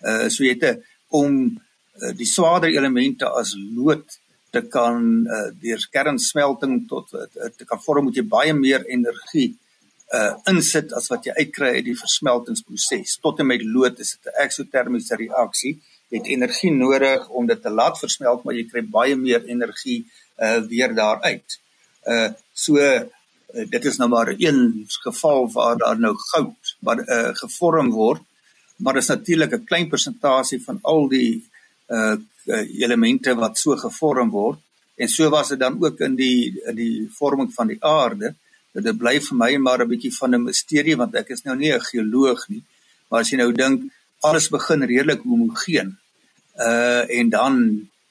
Uh 0.00 0.28
so 0.28 0.44
jy 0.44 0.56
het 0.60 0.82
om 1.08 1.32
uh, 1.46 2.12
die 2.16 2.26
swaarder 2.26 2.70
elemente 2.70 3.26
as 3.28 3.54
lood 3.76 4.18
te 4.50 4.62
kan 4.62 5.26
uh, 5.26 5.48
deur 5.62 5.88
kernsmelting 5.90 6.88
tot 6.88 7.12
uh, 7.12 7.50
te 7.56 7.64
kan 7.64 7.82
vorm 7.82 8.04
moet 8.04 8.16
jy 8.16 8.26
baie 8.36 8.54
meer 8.54 8.84
energie 8.86 9.50
uh 9.50 9.69
insit 10.50 10.92
as 10.98 11.06
wat 11.08 11.24
jy 11.24 11.32
uitkry 11.36 11.68
uit 11.76 11.84
die 11.84 11.98
versmeltingsproses. 11.98 13.18
Tot 13.22 13.38
en 13.38 13.46
met 13.46 13.62
lood 13.62 14.00
is 14.00 14.16
dit 14.16 14.32
'n 14.32 14.42
eksotermiese 14.42 15.16
reaksie. 15.16 15.78
Jy 16.10 16.18
het 16.18 16.26
energie 16.26 16.72
nodig 16.72 17.28
om 17.28 17.46
dit 17.46 17.62
te 17.62 17.70
laat 17.70 17.98
versmelt, 17.98 18.44
maar 18.44 18.54
jy 18.54 18.66
kry 18.66 18.82
baie 18.82 19.16
meer 19.16 19.44
energie 19.44 20.04
uh 20.38 20.60
weer 20.66 20.94
daaruit. 20.94 21.58
Uh 22.06 22.28
so 22.52 22.76
uh, 23.54 23.66
dit 23.68 23.84
is 23.84 23.96
nou 23.96 24.08
maar 24.08 24.34
een 24.38 24.86
geval 24.88 25.50
waar 25.52 25.76
daar 25.76 25.98
nou 25.98 26.14
goud 26.16 26.76
wat 26.80 26.98
uh, 27.08 27.30
gevorm 27.34 27.90
word 27.90 28.22
maar 28.76 28.94
dit 28.94 29.02
is 29.02 29.08
natuurlik 29.08 29.52
'n 29.52 29.64
klein 29.64 29.88
persentasie 29.88 30.62
van 30.64 30.78
al 30.82 31.08
die 31.08 31.48
uh, 31.88 32.16
elemente 32.80 33.34
wat 33.34 33.58
so 33.58 33.76
gevorm 33.76 34.30
word 34.30 34.58
en 34.96 35.08
so 35.08 35.28
was 35.28 35.48
dit 35.48 35.58
dan 35.58 35.84
ook 35.84 35.98
in 36.00 36.14
die 36.14 36.60
in 36.64 36.74
die 36.74 37.08
vorming 37.12 37.52
van 37.54 37.66
die 37.66 37.84
aarde 37.84 38.34
dit 38.72 38.98
bly 38.98 39.18
vir 39.20 39.36
my 39.36 39.56
maar 39.56 39.82
'n 39.82 39.88
bietjie 39.88 40.14
van 40.14 40.34
'n 40.34 40.44
misterie 40.44 40.96
want 40.96 41.14
ek 41.14 41.30
is 41.30 41.44
nou 41.44 41.56
nie 41.56 41.72
'n 41.72 41.80
geoloog 41.80 42.48
nie. 42.48 42.62
Maar 43.08 43.20
as 43.20 43.30
jy 43.30 43.36
nou 43.36 43.52
dink 43.52 43.90
alles 44.20 44.48
begin 44.48 44.82
redelik 44.82 45.22
homogeen. 45.22 45.98
Uh 46.56 47.04
en 47.18 47.30
dan 47.30 47.54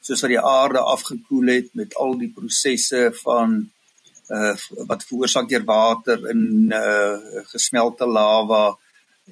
soos 0.02 0.22
wat 0.22 0.30
die 0.30 0.46
aarde 0.58 0.80
afgekoel 0.80 1.48
het 1.48 1.74
met 1.74 1.96
al 1.96 2.18
die 2.18 2.32
prosesse 2.36 3.12
van 3.24 3.70
uh 4.30 4.56
wat 4.88 5.04
veroorsaak 5.04 5.50
deur 5.50 5.66
water 5.66 6.30
in 6.30 6.72
uh 6.74 7.18
gesmelte 7.54 8.06
lava 8.06 8.78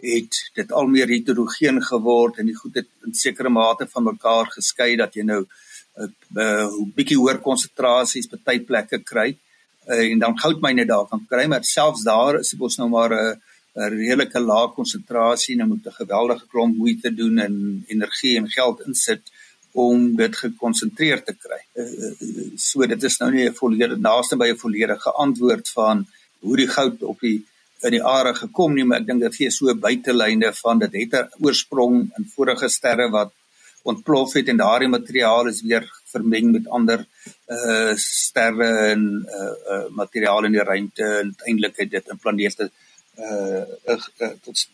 het 0.01 0.33
dit 0.53 0.71
al 0.71 0.87
meer 0.87 1.07
heterogeen 1.07 1.81
geword 1.81 2.37
en 2.37 2.45
die 2.45 2.55
goed 2.55 2.75
het 2.75 2.89
in 3.05 3.13
sekere 3.13 3.49
mate 3.49 3.87
van 3.87 4.03
mekaar 4.03 4.45
geskei 4.53 4.95
dat 4.95 5.15
jy 5.15 5.23
nou 5.23 5.41
'n 5.41 6.09
uh, 6.37 6.43
uh, 6.43 6.69
bietjie 6.95 7.17
hoër 7.17 7.39
konsentrasies 7.41 8.29
by 8.29 8.37
tyd 8.45 8.65
plekke 8.65 8.99
kry 9.03 9.37
uh, 9.87 10.11
en 10.11 10.19
dan 10.19 10.39
goudmyne 10.39 10.85
daar 10.85 11.07
kan 11.07 11.25
kry 11.29 11.45
maar 11.47 11.63
selfs 11.63 12.03
daar 12.03 12.39
is 12.39 12.53
ons 12.59 12.77
nou 12.77 12.89
maar 12.89 13.13
'n 13.13 13.41
'n 13.77 13.89
redelike 13.93 14.39
lae 14.39 14.69
konsentrasie 14.75 15.53
en 15.53 15.59
nou 15.61 15.69
moet 15.71 15.87
'n 15.87 15.99
geweldige 16.01 16.45
klomp 16.51 16.77
moeite 16.77 17.13
doen 17.13 17.37
en 17.47 17.83
energie 17.87 18.37
en 18.37 18.49
geld 18.49 18.81
insit 18.87 19.23
om 19.71 20.15
dit 20.15 20.35
gekonsentreer 20.35 21.19
te 21.23 21.35
kry. 21.43 21.61
Uh, 21.81 22.55
so 22.55 22.87
dit 22.93 23.03
is 23.03 23.17
nou 23.21 23.31
nie 23.31 23.45
'n 23.49 23.59
volledige 23.61 23.99
naaste 23.99 24.35
by 24.35 24.47
'n 24.49 24.63
volledige 24.65 25.11
antwoord 25.25 25.69
van 25.69 26.05
hoe 26.39 26.57
die 26.57 26.67
goud 26.67 27.03
op 27.03 27.19
die 27.19 27.45
in 27.85 27.91
die 27.91 28.03
aarde 28.03 28.33
gekom 28.33 28.73
nie, 28.73 28.83
maar 28.83 28.99
ek 28.99 29.07
dink 29.07 29.21
dit 29.21 29.35
gee 29.35 29.51
so 29.51 29.73
buitelyne 29.75 30.49
van 30.63 30.79
dit 30.79 30.93
het 30.93 31.13
'n 31.13 31.45
oorsprong 31.45 32.09
in 32.17 32.25
vorige 32.35 32.69
sterre 32.69 33.09
wat 33.09 33.31
ontplof 33.83 34.33
het 34.33 34.47
en 34.47 34.57
daardie 34.57 34.89
materiaal 34.89 35.47
is 35.47 35.61
weer 35.61 35.85
vermeng 36.11 36.51
met 36.51 36.67
ander 36.67 37.05
uh 37.55 37.93
sterre 37.95 38.69
en 38.93 39.07
uh, 39.39 39.53
uh 39.73 39.87
materiaal 40.01 40.45
in 40.49 40.57
die 40.57 40.63
ruimte 40.63 41.03
en 41.03 41.33
uiteindelik 41.35 41.81
het 41.83 41.91
dit 41.91 42.13
in 42.13 42.21
planete 42.25 42.69
uh, 43.17 43.63
uh, 43.93 43.99
uh 44.25 44.31
tot 44.45 44.67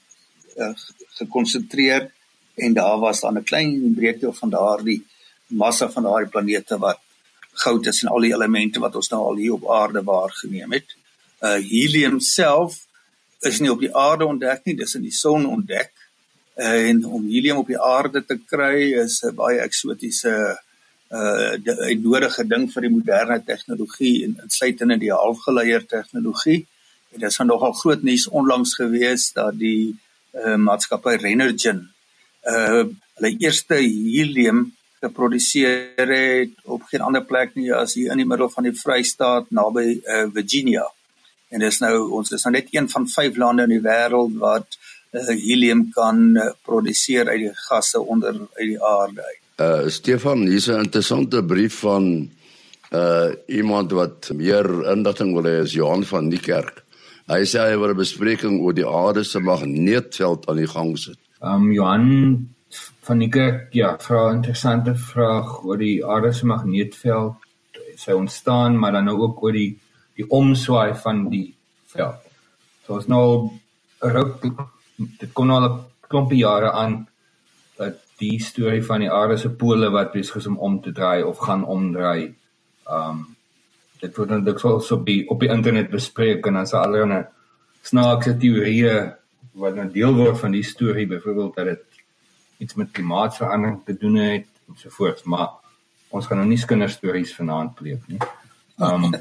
uh, 0.57 0.73
gekonsentreer 1.21 2.11
en 2.55 2.73
daar 2.73 2.99
was 2.99 3.19
dan 3.19 3.37
'n 3.37 3.43
klein 3.43 3.93
breekdeel 3.95 4.33
van 4.33 4.49
daardie 4.49 5.01
massa 5.47 5.89
van 5.89 6.03
daardie 6.03 6.29
planete 6.29 6.77
wat 6.77 6.99
goud 7.53 7.87
is 7.87 8.01
en 8.03 8.09
al 8.09 8.25
die 8.25 8.33
elemente 8.33 8.79
wat 8.79 8.95
ons 8.95 9.09
nou 9.09 9.21
al 9.21 9.35
hier 9.35 9.53
op 9.53 9.69
aarde 9.69 10.03
waargeneem 10.03 10.71
het. 10.71 10.95
Uh 11.41 11.59
helium 11.61 12.19
self 12.19 12.87
is 13.39 13.59
nie 13.59 13.71
op 13.71 13.79
die 13.79 13.95
aarde 13.95 14.25
ontdek 14.25 14.65
nie, 14.65 14.75
dis 14.75 14.95
in 14.95 15.05
die 15.05 15.15
son 15.15 15.45
ontdek. 15.45 15.91
Uh, 16.55 16.89
en 16.89 17.05
om 17.05 17.25
helium 17.27 17.63
op 17.63 17.67
die 17.67 17.79
aarde 17.79 18.23
te 18.25 18.37
kry 18.37 18.93
is 19.03 19.21
'n 19.23 19.35
baie 19.35 19.59
eksotiese 19.59 20.33
uh 21.13 21.55
die 21.61 21.99
nodige 22.01 22.45
ding 22.49 22.67
vir 22.73 22.87
die 22.87 22.93
moderne 22.93 23.39
tegnologie 23.45 24.23
en 24.25 24.37
insluitende 24.45 24.97
die 25.01 25.11
halfgeleier 25.13 25.85
tegnologie. 25.85 26.63
En 27.13 27.21
dit 27.21 27.29
is 27.29 27.39
nogal 27.45 27.75
groot 27.77 28.03
nuus 28.03 28.27
onlangs 28.27 28.75
gewees 28.79 29.31
dat 29.37 29.57
die 29.59 29.93
uh 30.33 30.55
maatskappy 30.57 31.17
Renergen 31.21 31.83
uh 32.49 32.85
hulle 33.13 33.35
eerste 33.45 33.77
helium 33.77 34.71
geproduseer 35.03 36.09
het 36.09 36.55
op 36.63 36.87
geen 36.89 37.03
ander 37.05 37.21
plek 37.29 37.53
nie 37.59 37.69
as 37.75 37.93
hier 37.93 38.11
in 38.11 38.23
die 38.23 38.27
middel 38.27 38.49
van 38.49 38.65
die 38.65 38.73
Vrystaat 38.73 39.51
naby 39.51 39.99
uh 39.99 40.25
Virginia. 40.33 40.87
En 41.53 41.61
dis 41.61 41.79
nou 41.83 41.93
ons 42.17 42.31
is 42.33 42.47
nou 42.47 42.55
net 42.55 42.73
een 42.73 42.89
van 42.89 43.05
vyf 43.05 43.37
lande 43.37 43.67
in 43.67 43.75
die 43.75 43.85
wêreld 43.85 44.39
wat 44.41 44.79
uh, 45.13 45.27
helium 45.29 45.85
kan 45.93 46.25
produseer 46.65 47.29
uit 47.29 47.43
die 47.45 47.55
gasse 47.67 48.01
onder 48.01 48.39
uit 48.57 48.69
die 48.73 48.81
aarde. 48.81 49.42
Uh 49.59 49.89
Stefan, 49.89 50.47
hier's 50.47 50.67
'n 50.67 50.79
interessante 50.79 51.43
brief 51.43 51.79
van 51.79 52.29
uh 52.91 53.29
iemand 53.47 53.91
wat 53.91 54.31
meer 54.33 54.65
inligting 54.91 55.33
wil 55.33 55.43
hê 55.43 55.61
as 55.61 55.73
Johan 55.73 56.03
van 56.03 56.27
Niekerk. 56.27 56.83
Hy 57.27 57.45
sê 57.45 57.59
hy 57.69 57.77
wil 57.77 57.93
'n 57.93 57.97
bespreking 57.97 58.59
oor 58.61 58.73
die 58.73 58.87
aarde 58.87 59.23
se 59.23 59.39
magneetveld 59.39 60.49
aan 60.49 60.57
die 60.57 60.67
gang 60.67 60.97
sit. 60.97 61.17
Um 61.41 61.71
Johan 61.71 62.49
van 63.01 63.19
die 63.19 63.29
kerk, 63.29 63.73
ja, 63.73 63.97
vra 63.99 64.31
'n 64.31 64.35
interessante 64.35 64.95
vraag 64.95 65.63
oor 65.63 65.77
die 65.77 66.05
aarde 66.05 66.33
se 66.33 66.45
magneetveld 66.45 67.35
sy 67.95 68.11
ontstaan, 68.11 68.79
maar 68.79 68.91
dan 68.91 69.05
nou 69.05 69.17
ook 69.17 69.43
oor 69.43 69.51
die 69.51 69.77
die 70.15 70.29
omswaai 70.29 70.93
van 70.95 71.29
die 71.29 71.53
veld. 71.93 72.21
So 72.85 72.93
ons 72.93 73.07
nou 73.07 73.49
ruk 73.99 74.41
dit 75.19 75.33
kom 75.33 75.47
nou 75.47 75.61
al 75.61 75.69
'n 75.69 75.79
klompie 76.07 76.41
jare 76.41 76.71
aan 76.71 77.07
dat 77.77 78.02
die 78.19 78.39
storie 78.41 78.83
van 78.85 79.03
die 79.03 79.11
aarde 79.11 79.37
se 79.37 79.49
pole 79.49 79.89
wat 79.93 80.13
besig 80.13 80.35
is 80.41 80.47
om 80.47 80.57
om 80.57 80.81
te 80.81 80.91
draai 80.91 81.23
of 81.23 81.37
gaan 81.37 81.65
omdraai. 81.65 82.33
Um 82.89 83.25
dit 84.03 84.17
word 84.17 84.29
dan 84.33 84.43
dikwels 84.43 84.91
op 84.91 85.05
die 85.07 85.21
op 85.31 85.39
die 85.39 85.49
internet 85.49 85.89
bespreek 85.89 86.45
en 86.47 86.59
dan 86.59 86.67
is 86.67 86.73
allerlei 86.75 87.23
snaakse 87.87 88.35
teorieë 88.37 88.95
wat 89.53 89.77
'n 89.77 89.91
deel 89.93 90.13
word 90.15 90.39
van 90.39 90.51
die 90.51 90.63
storie 90.63 91.07
byvoorbeeld 91.07 91.55
dat 91.55 91.65
dit 91.65 91.85
iets 92.57 92.75
met 92.75 92.91
klimaatsverandering 92.91 93.81
te 93.85 93.97
doen 93.97 94.15
het 94.15 94.47
en 94.67 94.75
so 94.77 94.89
voort 94.89 95.23
maar 95.25 95.49
ons 96.09 96.27
gaan 96.27 96.37
nou 96.37 96.49
nie 96.49 96.65
kinderstories 96.65 97.35
vanaand 97.35 97.75
pleeg 97.75 98.01
nie. 98.07 98.19
Um 98.77 99.13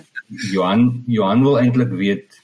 Johan 0.52 1.04
Johan 1.06 1.42
wil 1.42 1.58
eintlik 1.58 1.90
weet 1.90 2.42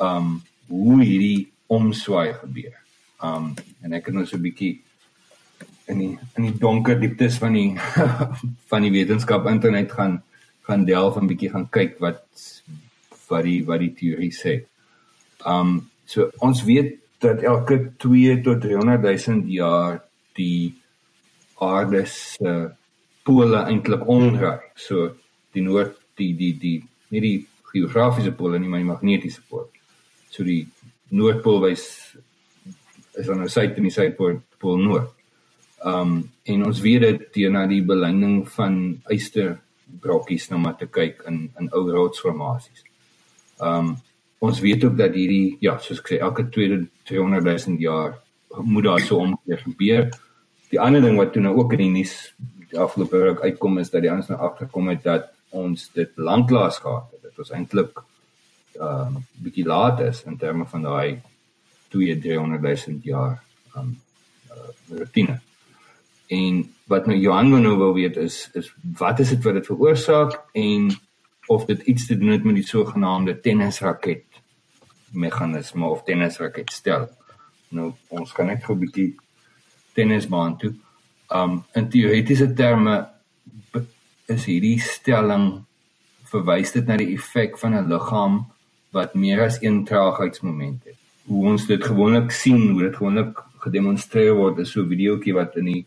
um 0.00 0.42
hoe 0.68 1.02
hierdie 1.02 1.52
omswaai 1.66 2.32
gebeur. 2.32 2.76
Um 3.24 3.54
en 3.82 3.92
ek 3.92 4.06
het 4.06 4.14
nou 4.14 4.26
so 4.26 4.36
'n 4.36 4.42
bietjie 4.42 4.82
in 5.90 5.98
die 5.98 6.12
in 6.36 6.46
die 6.48 6.58
donker 6.58 6.98
dieptes 7.00 7.38
van 7.42 7.56
die 7.56 7.70
van 8.70 8.84
die 8.86 8.92
wetenskap 8.94 9.46
internet 9.50 9.92
gaan 9.92 10.20
gaan 10.68 10.84
delf 10.86 11.16
en 11.18 11.30
bietjie 11.30 11.50
gaan 11.50 11.68
kyk 11.70 11.98
wat 12.02 12.22
wat 13.28 13.46
die 13.48 13.60
wat 13.66 13.82
die 13.82 13.94
teorie 13.98 14.32
sê. 14.34 14.58
Um 15.46 15.90
so 16.06 16.30
ons 16.44 16.62
weet 16.68 16.98
dat 17.22 17.42
elke 17.46 17.78
2 18.02 18.40
tot 18.42 18.62
300 18.62 19.02
000 19.26 19.50
jaar 19.54 20.02
die 20.38 20.74
aarde 21.62 22.04
se 22.06 22.52
pole 23.26 23.62
eintlik 23.62 24.06
omdraai. 24.08 24.60
So 24.74 25.12
die 25.54 25.62
noord 25.62 25.96
die 26.18 26.32
die 26.38 26.52
die 26.58 26.78
nie 27.12 27.22
die 27.22 27.38
geografiese 27.72 28.32
pole 28.36 28.58
nie, 28.58 28.68
maar 28.68 28.82
die 28.82 28.90
magnetiese 28.90 29.42
pole. 29.48 29.68
So 30.30 30.44
die 30.44 30.66
noordpool 31.12 31.60
wys 31.66 31.84
is 33.20 33.28
aan 33.28 33.44
die 33.44 33.52
suid 33.52 33.76
en 33.76 33.88
die 33.88 33.94
suidpool 33.94 34.40
pool 34.60 34.80
noord. 34.80 35.10
Um 35.84 36.30
en 36.42 36.64
ons 36.66 36.80
weet 36.80 37.00
dit 37.00 37.26
teen 37.34 37.52
na 37.56 37.66
die 37.66 37.82
belyning 37.82 38.42
van 38.54 38.76
ysterbrokkies 39.10 40.48
nou 40.50 40.60
maar 40.62 40.76
te 40.78 40.86
kyk 40.86 41.24
in 41.30 41.44
in 41.58 41.70
ou 41.74 41.84
rotsformasies. 41.90 42.84
Um 43.58 43.96
ons 44.42 44.60
weet 44.60 44.84
ook 44.84 44.96
dat 44.98 45.14
hierdie 45.14 45.56
ja, 45.62 45.76
soos 45.78 46.00
ek 46.02 46.08
sê 46.12 46.18
elke 46.18 46.48
200 46.50 46.88
000 47.10 47.78
jaar 47.82 48.18
moet 48.58 48.84
daar 48.84 49.00
so 49.00 49.20
omkeer 49.22 49.60
gebeur. 49.62 50.08
Die 50.70 50.80
ander 50.80 51.02
ding 51.02 51.18
wat 51.18 51.32
toe 51.32 51.42
nou 51.42 51.54
ook 51.58 51.76
in 51.76 51.84
die 51.84 51.92
nuus 51.98 52.14
die 52.72 52.80
afgelope 52.80 53.20
ruk 53.20 53.42
uitkom 53.44 53.78
is 53.78 53.90
dat 53.92 54.02
die 54.02 54.10
ouens 54.10 54.30
nou 54.32 54.40
agterkom 54.40 54.88
het 54.88 55.04
dat 55.04 55.30
ons 55.50 55.90
dit 55.94 56.10
lanklaas 56.16 56.78
gehad 56.80 57.10
het. 57.12 57.28
Dit 57.28 57.38
was 57.42 57.52
eintlik 57.52 58.02
ehm 58.78 59.16
uh, 59.18 59.22
bietjie 59.44 59.66
laat 59.68 60.00
is 60.00 60.22
in 60.24 60.38
terme 60.40 60.64
van 60.66 60.82
daai 60.82 61.20
2 61.92 62.18
300 62.18 62.62
000 62.86 63.00
jaar 63.04 63.42
um 63.76 63.96
uh, 64.50 64.98
rutine. 64.98 65.40
En 66.32 66.60
wat 66.88 67.06
nou 67.06 67.18
Johan 67.18 67.50
nou 67.50 67.76
wil 67.76 67.94
weet 67.94 68.16
is 68.16 68.48
is 68.56 68.72
wat 68.98 69.20
is 69.20 69.32
dit 69.34 69.42
wat 69.44 69.58
dit 69.58 69.66
veroorsaak 69.66 70.38
en 70.52 70.92
of 71.46 71.64
dit 71.68 71.80
iets 71.80 72.06
te 72.06 72.16
doen 72.18 72.32
het 72.32 72.44
met 72.44 72.54
die 72.54 72.66
sogenaamde 72.66 73.40
tennisraket 73.40 74.24
meganisme 75.12 75.86
of 75.86 76.04
tennisraket 76.08 76.72
stel. 76.72 77.08
Nou 77.68 77.92
ons 78.08 78.32
gaan 78.32 78.46
net 78.46 78.64
gou 78.64 78.76
'n 78.76 78.84
bietjie 78.84 79.16
tennisbaan 79.92 80.56
toe. 80.58 80.74
Um 81.28 81.64
in 81.72 81.88
teoretiese 81.88 82.52
terme 82.52 83.08
is 84.26 84.44
hierdie 84.44 84.80
stelling 84.80 85.64
verwys 86.32 86.72
dit 86.72 86.86
na 86.86 86.96
die 86.96 87.12
effek 87.14 87.58
van 87.58 87.74
'n 87.74 87.88
liggaam 87.88 88.46
wat 88.90 89.14
meer 89.14 89.44
as 89.44 89.62
een 89.62 89.84
traagheidsmoment 89.84 90.84
het. 90.84 90.98
Hoe 91.24 91.46
ons 91.46 91.66
dit 91.66 91.84
gewoonlik 91.84 92.30
sien, 92.30 92.70
hoe 92.70 92.82
dit 92.82 92.96
gewoonlik 92.96 93.42
gedemonstreer 93.58 94.34
word, 94.34 94.58
is 94.58 94.70
so 94.70 94.82
'n 94.82 94.88
videoetjie 94.88 95.34
wat 95.34 95.56
in 95.56 95.64
die 95.64 95.86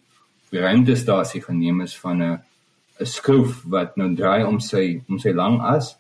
ruimtestasie 0.62 1.42
geneem 1.42 1.82
is 1.82 1.98
van 2.00 2.22
'n 2.22 2.40
'n 3.00 3.06
skroef 3.06 3.64
wat 3.64 3.98
nou 3.98 4.16
draai 4.16 4.44
om 4.46 4.60
sy 4.60 5.02
om 5.10 5.20
sy 5.20 5.32
lang 5.32 5.62
as 5.62 5.96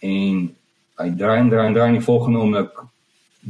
en 0.00 0.54
hy 0.98 1.10
draai 1.20 1.38
en 1.40 1.50
draai 1.50 1.66
en 1.66 1.74
draai 1.74 1.88
en 1.88 1.98
die 1.98 2.08
volgende 2.10 2.38
oomblik 2.38 2.72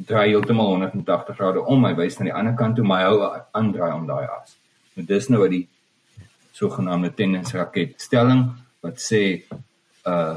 draai 0.04 0.28
heeltemal 0.28 0.66
180 0.66 1.36
grade 1.36 1.62
om, 1.64 1.84
hy 1.84 1.94
wys 1.96 2.18
na 2.18 2.28
die 2.28 2.34
ander 2.34 2.54
kant 2.54 2.76
toe, 2.76 2.84
maar 2.84 3.04
hy 3.04 3.08
hou 3.08 3.30
aan 3.56 3.72
draai 3.72 3.92
om 3.94 4.04
daai 4.08 4.26
as. 4.28 4.56
Nou 4.96 5.06
dis 5.08 5.28
nou 5.32 5.40
wat 5.40 5.54
die 5.54 5.66
sogenaamde 6.56 7.12
tennisraket 7.16 7.96
stelling 8.00 8.44
wat 8.84 9.00
sê 9.00 9.22
uh 10.06 10.36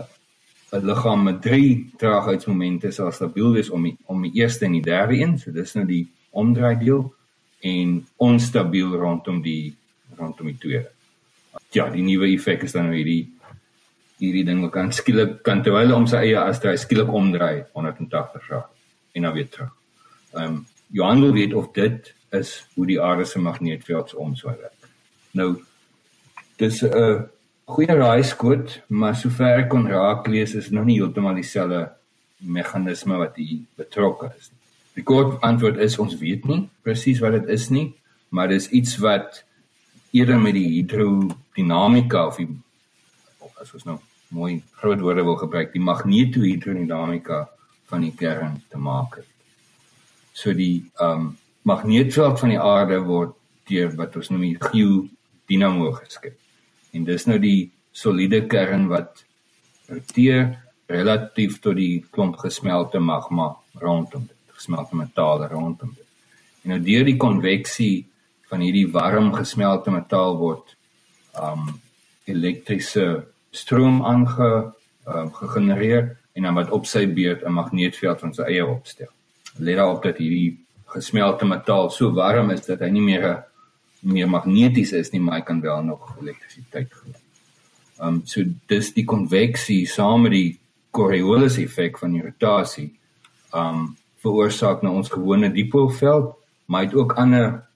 'n 0.72 0.86
liggaam 0.86 1.24
met 1.24 1.42
3 1.42 1.94
traagheidsmomente 1.98 2.92
sal 2.92 3.12
stabiel 3.12 3.54
wees 3.54 3.70
om 3.70 3.84
die, 3.84 3.98
om 4.06 4.22
die 4.22 4.36
eerste 4.38 4.66
en 4.66 4.76
die 4.78 4.86
derde 4.86 5.16
een, 5.18 5.38
so 5.40 5.52
dis 5.52 5.74
nou 5.74 5.86
die 5.86 6.06
omdraai 6.30 6.78
deel 6.78 7.08
en 7.60 8.08
onstabiel 8.18 8.94
rondom 8.94 9.42
die 9.42 9.74
rondom 10.20 10.52
die 10.52 10.58
tweede. 10.62 10.92
Ja, 11.74 11.90
die 11.90 12.04
nuwe 12.06 12.30
effek 12.34 12.64
is 12.68 12.76
dan 12.76 12.90
nou 12.90 12.98
hierdie 12.98 13.32
hierdie 14.20 14.44
ding 14.44 14.62
wat 14.66 14.74
kan 14.76 14.92
skielik 14.92 15.40
kan 15.48 15.64
terwyl 15.64 15.94
om 15.96 16.06
sy 16.10 16.26
eie 16.28 16.40
as 16.42 16.60
hy 16.64 16.76
skielik 16.80 17.12
omdraai 17.16 17.64
180 17.72 18.44
grade 18.48 18.68
en 19.16 19.28
dan 19.28 19.34
weer 19.34 19.50
terug. 19.50 19.74
Ehm 20.36 20.46
um, 20.46 20.60
Johan 20.92 21.22
wil 21.22 21.34
weet 21.34 21.54
of 21.54 21.68
dit 21.74 22.14
is 22.34 22.66
hoe 22.74 22.86
die 22.90 23.02
aarde 23.02 23.26
se 23.26 23.40
magneetveld 23.40 24.16
omswaai 24.16 24.56
werk. 24.58 24.88
Nou 25.32 25.50
dis 26.58 26.82
'n 26.82 26.98
uh, 26.98 27.22
goeie 27.66 27.96
raaiskoot, 27.96 28.82
maar 28.88 29.16
sover 29.16 29.60
ek 29.62 29.70
kon 29.70 29.88
raak 29.88 30.28
lees 30.28 30.56
is 30.56 30.70
nog 30.70 30.86
nie 30.86 30.98
heeltemal 30.98 31.36
dieselfde 31.36 31.92
meganisme 32.38 33.18
wat 33.18 33.36
hier 33.36 33.60
betrokke 33.78 34.32
is. 34.38 34.52
Die 34.96 35.04
kort 35.04 35.42
antwoord 35.42 35.78
is 35.78 35.98
ons 35.98 36.18
weet 36.18 36.46
nie 36.50 36.70
presies 36.82 37.22
wat 37.24 37.32
dit 37.38 37.48
is 37.48 37.70
nie, 37.70 37.94
maar 38.30 38.48
dis 38.48 38.70
iets 38.70 38.98
wat 38.98 39.44
eerder 40.12 40.40
met 40.40 40.56
die 40.58 40.68
hidrodinamika 40.78 42.26
of 42.28 42.40
die 42.42 42.50
as 43.60 43.74
ons 43.76 43.86
nou 43.86 43.98
mooi 44.36 44.62
groot 44.80 45.02
woorde 45.04 45.26
wil 45.28 45.36
gebruik, 45.40 45.74
die 45.74 45.84
magnetohidrodinamika 45.84 47.44
van 47.90 48.06
die 48.06 48.14
kern 48.16 48.60
te 48.70 48.80
maak 48.80 49.20
het. 49.20 49.30
So 50.34 50.54
die 50.56 50.86
ehm 51.00 51.30
um, 51.30 51.30
magneetveld 51.68 52.40
van 52.40 52.54
die 52.54 52.60
aarde 52.60 53.02
word 53.06 53.34
deur 53.70 53.92
wat 54.00 54.16
ons 54.18 54.30
noem 54.32 54.46
die 54.48 54.58
geodinamo 54.64 55.92
geskep. 55.98 56.38
En 56.96 57.04
dis 57.06 57.26
nou 57.28 57.38
die 57.42 57.70
soliede 57.92 58.46
kern 58.50 58.88
wat 58.90 59.26
roteer 59.90 60.56
relatief 60.90 61.60
tot 61.62 61.76
die 61.78 62.00
klomp 62.10 62.40
gesmelte 62.42 63.02
magma 63.04 63.52
rondom 63.84 64.26
dit 64.26 64.56
gesmelte 64.56 64.96
metaal 64.98 65.46
rondom 65.52 65.92
dit. 65.96 66.08
En 66.64 66.74
nou 66.74 66.80
deur 66.88 67.06
die 67.06 67.18
konveksie 67.20 68.09
van 68.50 68.64
hierdie 68.66 68.88
warm 68.92 69.34
gesmelte 69.34 69.92
metaal 69.92 70.38
word 70.38 70.76
um 71.40 71.80
elektriese 72.30 73.26
stroom 73.52 74.04
aange 74.06 74.50
um, 75.08 75.30
gegenereer 75.34 76.18
en 76.38 76.44
dan 76.44 76.58
wat 76.58 76.72
op 76.72 76.86
sy 76.86 77.06
beurt 77.08 77.44
'n 77.46 77.54
magneetveld 77.54 78.20
van 78.20 78.34
sy 78.34 78.42
eie 78.42 78.66
opstel. 78.66 79.10
Let 79.58 79.76
daarop 79.76 80.04
dat 80.04 80.18
hierdie 80.18 80.58
gesmelte 80.86 81.46
metaal 81.46 81.90
so 81.90 82.14
warm 82.14 82.52
is 82.52 82.66
dat 82.66 82.80
hy 82.80 82.90
nie 82.90 83.02
meer 83.02 83.26
'n 83.30 83.44
meer 84.00 84.30
magneties 84.30 84.92
is 84.92 85.12
nie, 85.12 85.22
maar 85.22 85.40
hy 85.40 85.42
kan 85.46 85.62
wel 85.62 85.84
nog 85.84 86.16
elektrisiteit 86.22 86.94
gee. 86.94 87.14
Um 88.02 88.22
so 88.26 88.44
dis 88.68 88.94
die 88.94 89.06
konveksie 89.06 89.88
saam 89.88 90.22
met 90.22 90.32
die 90.32 90.60
Coriolis 90.92 91.58
effek 91.58 91.98
van 91.98 92.12
die 92.12 92.22
rotasie 92.22 92.92
um 93.54 93.98
veroorsaak 94.22 94.82
nou 94.82 94.96
ons 94.96 95.10
gewone 95.10 95.52
dipoolveld, 95.52 96.36
maar 96.66 96.84
het 96.84 96.94
ook 96.94 97.14
ander 97.14 97.69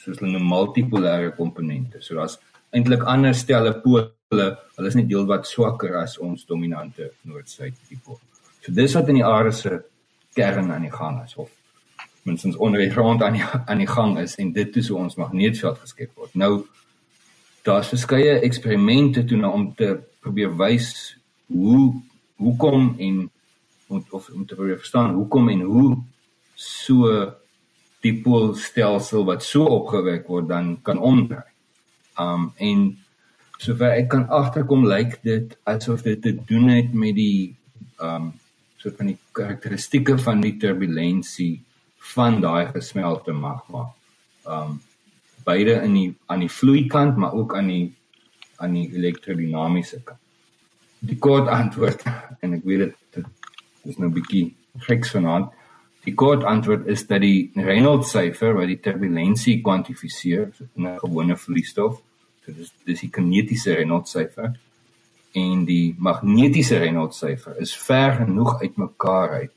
soos 0.00 0.18
hulle 0.20 0.32
noem 0.32 0.48
multipolêre 0.48 1.34
komponente. 1.36 2.00
So 2.00 2.16
daar's 2.18 2.38
eintlik 2.72 3.04
ander 3.08 3.34
stelle 3.34 3.74
pole, 3.82 4.10
hulle 4.30 4.88
is 4.88 4.96
net 4.98 5.08
deel 5.10 5.26
wat 5.28 5.48
swakker 5.48 5.96
as 6.00 6.18
ons 6.22 6.46
dominante 6.48 7.10
noord-suid 7.28 7.76
dipool. 7.88 8.20
So 8.64 8.72
dis 8.76 8.94
wat 8.96 9.08
in 9.08 9.20
die 9.20 9.26
aarde 9.26 9.52
se 9.56 9.80
kern 10.36 10.70
aan 10.70 10.86
die 10.86 10.94
gang 10.94 11.22
is 11.24 11.34
of 11.36 11.50
minstens 12.28 12.56
onder 12.56 12.80
die 12.80 12.92
grond 12.92 13.22
aan 13.22 13.38
die 13.38 13.44
aan 13.66 13.80
die 13.80 13.88
gang 13.88 14.18
is 14.20 14.36
en 14.36 14.52
dit 14.52 14.76
is 14.76 14.88
hoe 14.88 14.98
ons 14.98 15.16
magneetveld 15.16 15.80
geskep 15.84 16.14
word. 16.14 16.34
Nou 16.34 16.52
daar's 17.66 17.90
verskeie 17.92 18.38
eksperimente 18.40 19.24
toe 19.24 19.38
nou 19.40 19.52
om 19.56 19.66
te 19.74 19.96
probeer 20.20 20.52
wys 20.56 21.16
hoe 21.48 21.92
hoekom 22.40 22.94
en 22.98 23.30
om 23.88 24.04
of 24.10 24.28
om 24.30 24.46
te 24.46 24.54
probeer 24.54 24.78
verstaan 24.78 25.14
hoekom 25.14 25.48
en 25.48 25.60
hoe 25.60 25.88
so 26.54 27.10
dipoolstelsel 28.04 29.24
wat 29.28 29.44
so 29.44 29.68
opgewek 29.78 30.28
word 30.28 30.48
dan 30.48 30.76
kan 30.82 30.98
omdraai. 30.98 31.48
Um 32.20 32.50
en 32.56 32.84
sover 33.60 33.92
ek 33.92 34.08
kan 34.14 34.28
agterkom 34.32 34.86
lyk 34.88 35.18
dit 35.26 35.56
asof 35.68 36.04
dit 36.06 36.22
te 36.22 36.32
doen 36.48 36.68
het 36.72 36.94
met 36.94 37.14
die 37.16 37.56
um 38.00 38.32
soort 38.80 38.96
van 38.96 39.10
die 39.12 39.18
karakteristikke 39.36 40.16
van 40.18 40.40
die 40.40 40.54
turbulensie 40.56 41.60
van 42.14 42.40
daai 42.40 42.72
gesmelte 42.72 43.32
magma. 43.36 43.90
Um 44.48 44.80
beide 45.44 45.80
in 45.84 45.94
die 45.96 46.08
aan 46.26 46.44
die 46.44 46.52
vloeikant 46.52 47.16
maar 47.16 47.36
ook 47.36 47.56
aan 47.56 47.68
die 47.68 47.86
aan 48.60 48.74
die 48.76 48.88
elektrodinamiese 48.92 50.02
kant. 50.04 50.20
Die 51.00 51.16
kort 51.16 51.48
antwoord 51.48 52.04
en 52.44 52.56
ek 52.56 52.64
weet 52.64 52.92
dit 53.16 53.24
is 53.88 53.96
nou 53.96 54.08
'n 54.08 54.16
bietjie 54.16 54.46
geks 54.88 55.12
vanaand. 55.16 55.52
Die 56.04 56.14
kort 56.14 56.44
antwoord 56.44 56.86
is 56.86 57.06
dat 57.06 57.20
die 57.20 57.50
Reynolds 57.54 58.10
syfer 58.10 58.54
wat 58.56 58.70
die 58.70 58.80
turbulensie 58.80 59.60
kwantifiseer, 59.60 60.48
so 60.56 60.64
'n 60.76 60.98
gewone 60.98 61.36
vloeistof, 61.36 62.00
so 62.44 62.52
dis 62.52 62.72
dis 62.84 63.00
die 63.00 63.10
kinetiese 63.10 63.74
Reynolds 63.74 64.10
syfer 64.16 64.54
en 65.32 65.64
die 65.64 65.94
magnetiese 65.98 66.80
Reynolds 66.82 67.20
syfer 67.22 67.58
is 67.62 67.74
ver 67.76 68.16
genoeg 68.22 68.60
uitmekaar 68.62 69.36
uit 69.42 69.52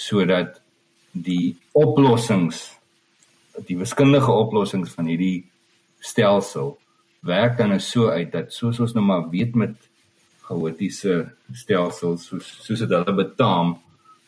sodat 0.00 0.60
die 1.12 1.56
oplossings 1.72 2.70
die 3.68 3.76
wiskundige 3.78 4.32
oplossings 4.32 4.94
van 4.96 5.10
hierdie 5.12 5.44
stelsel 6.00 6.74
werk 7.24 7.58
dan 7.58 7.76
so 7.80 8.08
uit 8.08 8.32
dat 8.32 8.52
soos 8.52 8.80
ons 8.80 8.94
nou 8.96 9.04
maar 9.04 9.28
weet 9.30 9.54
met 9.54 9.76
chaotiese 10.48 11.20
stelsels 11.52 12.26
soos 12.30 12.48
soos 12.64 12.82
dit 12.82 12.96
hulle 12.96 13.14
betaam 13.20 13.76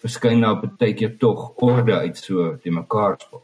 verskyn 0.03 0.45
daar 0.45 0.61
baie 0.61 0.95
keer 0.95 1.17
tog 1.19 1.53
orde 1.65 1.97
uit 2.05 2.19
so 2.19 2.57
te 2.63 2.71
mekaar 2.71 3.17
spel. 3.21 3.43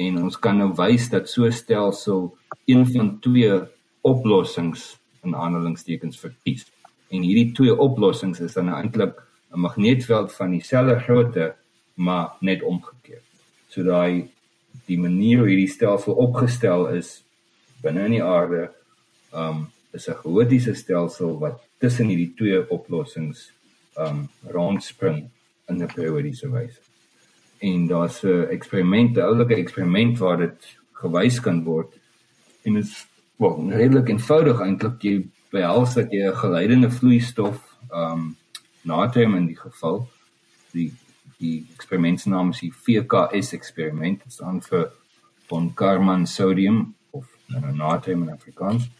En 0.00 0.22
ons 0.24 0.38
kan 0.38 0.58
nou 0.58 0.70
wys 0.78 1.08
dat 1.12 1.28
so 1.28 1.50
stelsel 1.50 2.30
een 2.66 2.86
van 2.88 3.18
twee 3.20 3.60
oplossings 4.06 4.96
in 5.24 5.36
aanhalingstekens 5.36 6.20
verkies. 6.20 6.66
En 7.10 7.22
hierdie 7.26 7.52
twee 7.52 7.74
oplossings 7.74 8.40
is 8.40 8.56
dan 8.56 8.72
eintlik 8.72 9.18
'n 9.52 9.60
magneetveld 9.60 10.32
van 10.32 10.50
dieselfde 10.50 10.98
grootte 11.00 11.54
maar 11.94 12.36
net 12.40 12.62
omgekeer. 12.62 13.22
So 13.68 13.82
daai 13.82 14.28
die 14.86 14.98
manier 14.98 15.38
hoe 15.38 15.48
hierdie 15.48 15.68
stelsel 15.68 16.14
opgestel 16.14 16.88
is 16.88 17.22
binne 17.82 18.04
in 18.04 18.16
die 18.18 18.24
aarde, 18.24 18.70
um 19.32 19.68
is 19.92 20.08
'n 20.08 20.14
chaotiese 20.22 20.74
stelsel 20.74 21.38
wat 21.38 21.60
tussen 21.78 22.06
hierdie 22.06 22.34
twee 22.36 22.70
oplossings 22.70 23.50
um 23.98 24.28
rondspring 24.46 25.30
in 25.70 25.82
'n 25.82 25.94
periodiese 25.94 26.50
wyse. 26.50 26.80
En 27.58 27.86
daar's 27.86 28.22
'n 28.24 28.48
eksperiment, 28.50 29.16
'n 29.16 29.20
oulike 29.20 29.54
eksperiment 29.54 30.18
waar 30.18 30.36
dit 30.36 30.76
gewys 30.92 31.40
kan 31.40 31.64
word. 31.64 31.94
En 32.62 32.74
dit 32.74 32.84
is 32.84 33.06
wel 33.36 33.70
redelik 33.70 34.08
eenvoudig 34.08 34.60
eintlik. 34.60 35.02
Jy 35.02 35.28
behels 35.50 35.94
dat 35.94 36.10
jy 36.10 36.26
'n 36.26 36.36
geleidende 36.36 36.90
vloeistof 36.90 37.58
um 37.92 38.36
natrium 38.82 39.34
in 39.36 39.46
die 39.46 39.58
geval 39.58 40.08
die 40.72 40.92
die 41.40 41.66
eksperimentsnaam 41.74 42.50
is 42.50 42.60
die 42.60 42.72
VKS 42.72 43.52
eksperiment. 43.56 44.24
Dit 44.24 44.32
staan 44.32 44.60
vir 44.62 44.90
von 45.48 45.70
Karman 45.74 46.26
sodium 46.26 46.94
of 47.10 47.26
nou 47.46 47.72
natrium 47.76 48.22
in 48.22 48.32
Afrikaans. 48.34 48.90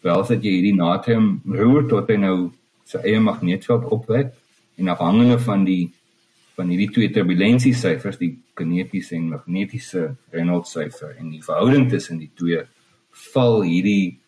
Wel 0.00 0.22
dat 0.22 0.44
jy 0.44 0.50
hierdie 0.50 0.76
natrium 0.76 1.40
roer 1.44 1.88
tot 1.88 2.08
hy 2.08 2.16
nou 2.16 2.36
sy 2.84 2.98
eie 2.98 3.20
magneetveld 3.20 3.84
opwek 3.90 4.32
en 4.76 4.88
afhangende 4.88 5.38
van 5.38 5.64
die 5.64 5.90
van 6.60 6.70
hierdie 6.72 6.90
twee 6.94 7.10
turbulensiesyfers 7.16 8.20
die 8.20 8.30
kinetiese 8.58 9.16
en 9.18 9.32
magnetiese 9.32 10.04
Reynolds 10.34 10.76
syfer 10.76 11.16
en 11.16 11.32
die 11.34 11.42
verhouding 11.44 11.88
tussen 11.90 12.20
die 12.22 12.30
twee 12.36 12.62
val 13.32 13.60
hierdie 13.66 14.18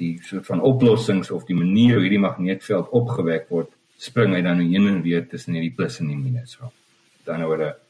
die 0.00 0.14
soort 0.24 0.46
van 0.48 0.64
oplossings 0.64 1.30
of 1.34 1.44
die 1.50 1.58
manier 1.58 1.98
hoe 1.98 2.06
hierdie 2.06 2.22
magneetveld 2.22 2.94
opgewek 3.02 3.50
word 3.52 3.74
spring 4.00 4.32
hy 4.36 4.42
dan 4.46 4.62
nou 4.62 4.68
heen 4.70 4.88
en 4.88 5.02
weer 5.04 5.26
tussen 5.28 5.58
hierdie 5.58 5.76
plus 5.76 6.00
en 6.00 6.08
die 6.14 6.20
minus 6.20 6.56
so 6.56 6.72
dan 7.28 7.44
word 7.44 7.66
dit 7.66 7.86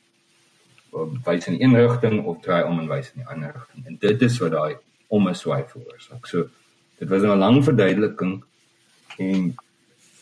wys 1.24 1.46
in 1.46 1.60
een 1.62 1.74
rigting 1.74 2.24
of 2.24 2.40
draai 2.42 2.64
om 2.64 2.78
en 2.78 2.88
wys 2.88 3.12
in 3.14 3.22
die 3.22 3.28
ander 3.30 3.52
rigting. 3.54 3.86
En 3.86 3.98
dit 4.00 4.22
is 4.22 4.38
wat 4.42 4.52
daai 4.52 4.76
om 5.08 5.28
'n 5.28 5.34
swaai 5.34 5.64
veroorsaak. 5.66 6.26
So 6.26 6.48
dit 6.98 7.08
was 7.08 7.22
'n 7.22 7.38
lang 7.38 7.64
verduideliking 7.64 8.42
en 9.18 9.54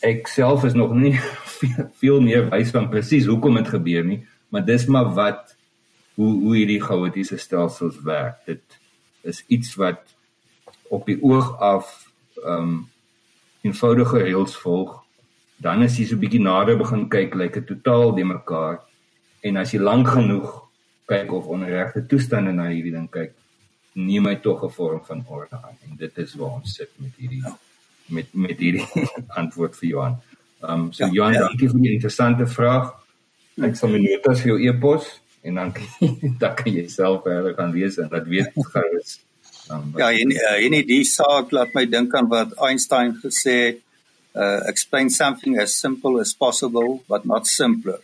ek 0.05 0.27
self 0.27 0.63
is 0.63 0.73
nog 0.73 0.93
nie 0.93 1.15
veel, 1.59 1.89
veel 2.01 2.21
meer 2.21 2.49
wys 2.51 2.71
van 2.75 2.89
presies 2.91 3.27
hoekom 3.29 3.59
dit 3.59 3.71
gebeur 3.71 4.05
nie, 4.05 4.21
maar 4.49 4.65
dis 4.65 4.85
maar 4.87 5.11
wat 5.17 5.55
hoe 6.19 6.31
hoe 6.43 6.55
hierdie 6.57 6.81
chaotiese 6.83 7.37
stelsels 7.39 7.99
werk. 8.03 8.41
Dit 8.45 8.79
is 9.27 9.43
iets 9.47 9.75
wat 9.79 10.01
op 10.89 11.05
die 11.07 11.19
oog 11.23 11.55
af 11.59 11.91
ehm 12.43 12.71
um, 12.71 12.79
eenvoudige 13.61 14.21
reëls 14.23 14.55
volg. 14.55 14.93
Dan 15.59 15.83
as 15.83 15.97
jy 15.99 16.05
so 16.07 16.15
'n 16.15 16.23
bietjie 16.23 16.39
nader 16.39 16.77
begin 16.79 17.09
kyk, 17.09 17.35
lyk 17.35 17.53
dit 17.53 17.67
totaal 17.67 18.15
de 18.15 18.23
mekaar. 18.23 18.79
En 19.43 19.57
as 19.57 19.71
jy 19.73 19.79
lank 19.79 20.07
genoeg 20.07 20.63
kyk 21.05 21.31
of 21.31 21.45
onregte 21.45 22.05
toestande 22.05 22.51
na 22.51 22.69
hierdie 22.71 22.95
ding 22.95 23.09
kyk, 23.11 23.33
neem 23.93 24.25
hy 24.25 24.35
tog 24.35 24.63
'n 24.63 24.71
vorm 24.71 25.03
van 25.03 25.25
orde 25.27 25.55
aan. 25.55 25.77
En 25.87 25.97
dit 25.97 26.17
is 26.17 26.35
waar 26.35 26.55
ons 26.59 26.75
sit 26.75 26.91
met 26.99 27.11
hierdie 27.17 27.43
ja 27.43 27.57
met 28.09 28.33
met 28.33 28.59
hierdie 28.59 28.85
antwoord 29.41 29.77
vir 29.79 29.89
Johan. 29.89 30.19
Ehm 30.61 30.85
um, 30.85 30.93
so 30.93 31.05
ja, 31.05 31.11
Johan, 31.13 31.33
ja. 31.33 31.47
dankie 31.47 31.69
vir 31.71 31.81
die 31.85 31.95
interessante 31.95 32.47
vraag. 32.47 32.93
Ek 33.63 33.75
sal 33.79 33.91
my 33.93 33.99
notas 34.03 34.43
vir 34.43 34.53
jou 34.53 34.59
e-pos 34.69 35.07
en 35.47 35.59
dan 35.61 35.73
dan 36.41 36.55
kan 36.55 36.71
jy 36.73 36.87
self 36.91 37.23
verder 37.27 37.55
gaan 37.57 37.75
lees 37.75 37.99
en 37.99 38.09
dat 38.11 38.27
weet 38.27 38.55
gerus. 38.73 39.19
Um, 39.69 39.93
ja, 39.97 40.09
en 40.11 40.33
en 40.33 40.79
die 40.87 41.03
saak 41.05 41.53
laat 41.53 41.75
my 41.77 41.85
dink 41.85 42.15
aan 42.17 42.27
wat 42.31 42.55
Einstein 42.65 43.13
gesê 43.21 43.55
het, 43.67 43.85
uh 44.35 44.59
explain 44.69 45.09
something 45.09 45.57
as 45.59 45.75
simple 45.79 46.19
as 46.19 46.33
possible 46.33 46.99
but 47.07 47.25
not 47.25 47.47
simpler. 47.47 48.01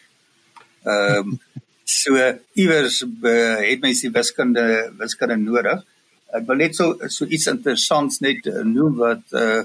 Ehm 0.85 1.33
um, 1.33 1.39
so 2.01 2.17
iewers 2.53 3.03
het 3.21 3.81
mens 3.81 4.01
die 4.01 4.11
wiskunde 4.11 4.91
wiskunde 4.97 5.37
nodig. 5.37 5.83
Ek 6.33 6.47
wil 6.47 6.57
net 6.57 6.75
so 6.75 6.95
so 7.07 7.25
iets 7.25 7.45
interessants 7.51 8.21
net 8.25 8.47
noem 8.63 8.95
wat 9.03 9.35
uh 9.37 9.63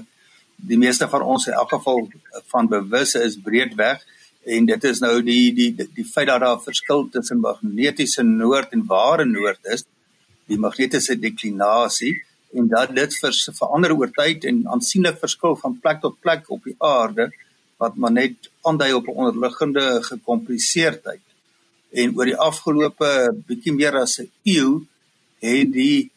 die 0.67 0.77
meeste 0.77 1.07
van 1.09 1.21
ons 1.21 1.47
in 1.47 1.53
elk 1.53 1.69
geval 1.75 2.07
van 2.53 2.67
bewus 2.69 3.15
is 3.15 3.37
breedweg 3.41 4.01
en 4.43 4.65
dit 4.65 4.83
is 4.89 5.01
nou 5.01 5.21
die 5.21 5.53
die 5.53 5.69
die, 5.77 5.87
die 5.95 6.05
feit 6.05 6.27
dat 6.27 6.41
daar 6.41 6.57
'n 6.57 6.65
verskil 6.65 7.09
tussen 7.09 7.39
magnetiese 7.39 8.23
noord 8.23 8.73
en 8.73 8.85
ware 8.85 9.25
noord 9.25 9.59
is 9.73 9.85
die 10.47 10.57
magnetiese 10.57 11.15
deklinasie 11.15 12.15
en 12.53 12.67
dat 12.67 12.95
dit 12.95 13.13
vir 13.21 13.33
verander 13.59 13.93
oor 13.95 14.11
tyd 14.11 14.45
en 14.45 14.63
aansienlik 14.67 15.19
verskil 15.19 15.55
van 15.55 15.79
plek 15.79 16.01
tot 16.01 16.19
plek 16.21 16.49
op 16.49 16.63
die 16.63 16.75
aarde 16.79 17.31
wat 17.77 17.95
maar 17.95 18.11
net 18.11 18.49
aandui 18.61 18.93
op 18.93 19.07
'n 19.07 19.17
onderliggende 19.17 20.03
gekompliseerdheid 20.03 21.25
en 21.91 22.17
oor 22.17 22.25
die 22.25 22.41
afgelope 22.49 23.11
bietjie 23.47 23.73
meer 23.73 23.95
as 23.95 24.19
'n 24.19 24.29
eeu 24.43 24.81
het 25.39 25.71
die 25.73 26.11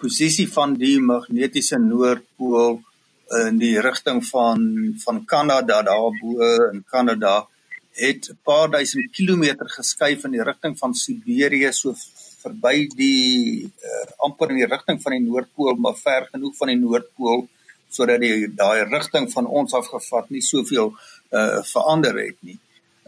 posisie 0.00 0.48
van 0.48 0.74
die 0.74 0.98
magnetiese 1.00 1.78
noordpool 1.78 2.82
in 3.30 3.58
die 3.58 3.80
rigting 3.80 4.22
van 4.26 4.94
van 5.04 5.24
Kanada 5.24 5.82
daarbo 5.82 6.36
in 6.72 6.84
Kanada 6.90 7.46
het 7.92 8.28
'n 8.30 8.38
paar 8.42 8.70
duisend 8.70 9.10
kilometer 9.10 9.68
geskuif 9.68 10.24
in 10.24 10.30
die 10.30 10.42
rigting 10.42 10.78
van 10.78 10.94
Siberië 10.94 11.72
so 11.72 11.94
verby 12.42 12.86
die 12.96 13.64
uh, 13.64 14.06
amper 14.16 14.50
in 14.50 14.56
die 14.56 14.66
rigting 14.66 15.02
van 15.02 15.12
die 15.12 15.20
noordpool 15.20 15.74
maar 15.74 15.96
ver 15.96 16.28
genoeg 16.32 16.56
van 16.56 16.68
die 16.68 16.78
noordpool 16.78 17.48
sodat 17.88 18.20
die 18.20 18.54
daai 18.54 18.84
rigting 18.84 19.32
van 19.32 19.46
ons 19.46 19.74
afgevat 19.74 20.30
nie 20.30 20.42
soveel 20.42 20.94
uh 21.32 21.62
verander 21.62 22.14
het 22.26 22.36
nie. 22.40 22.58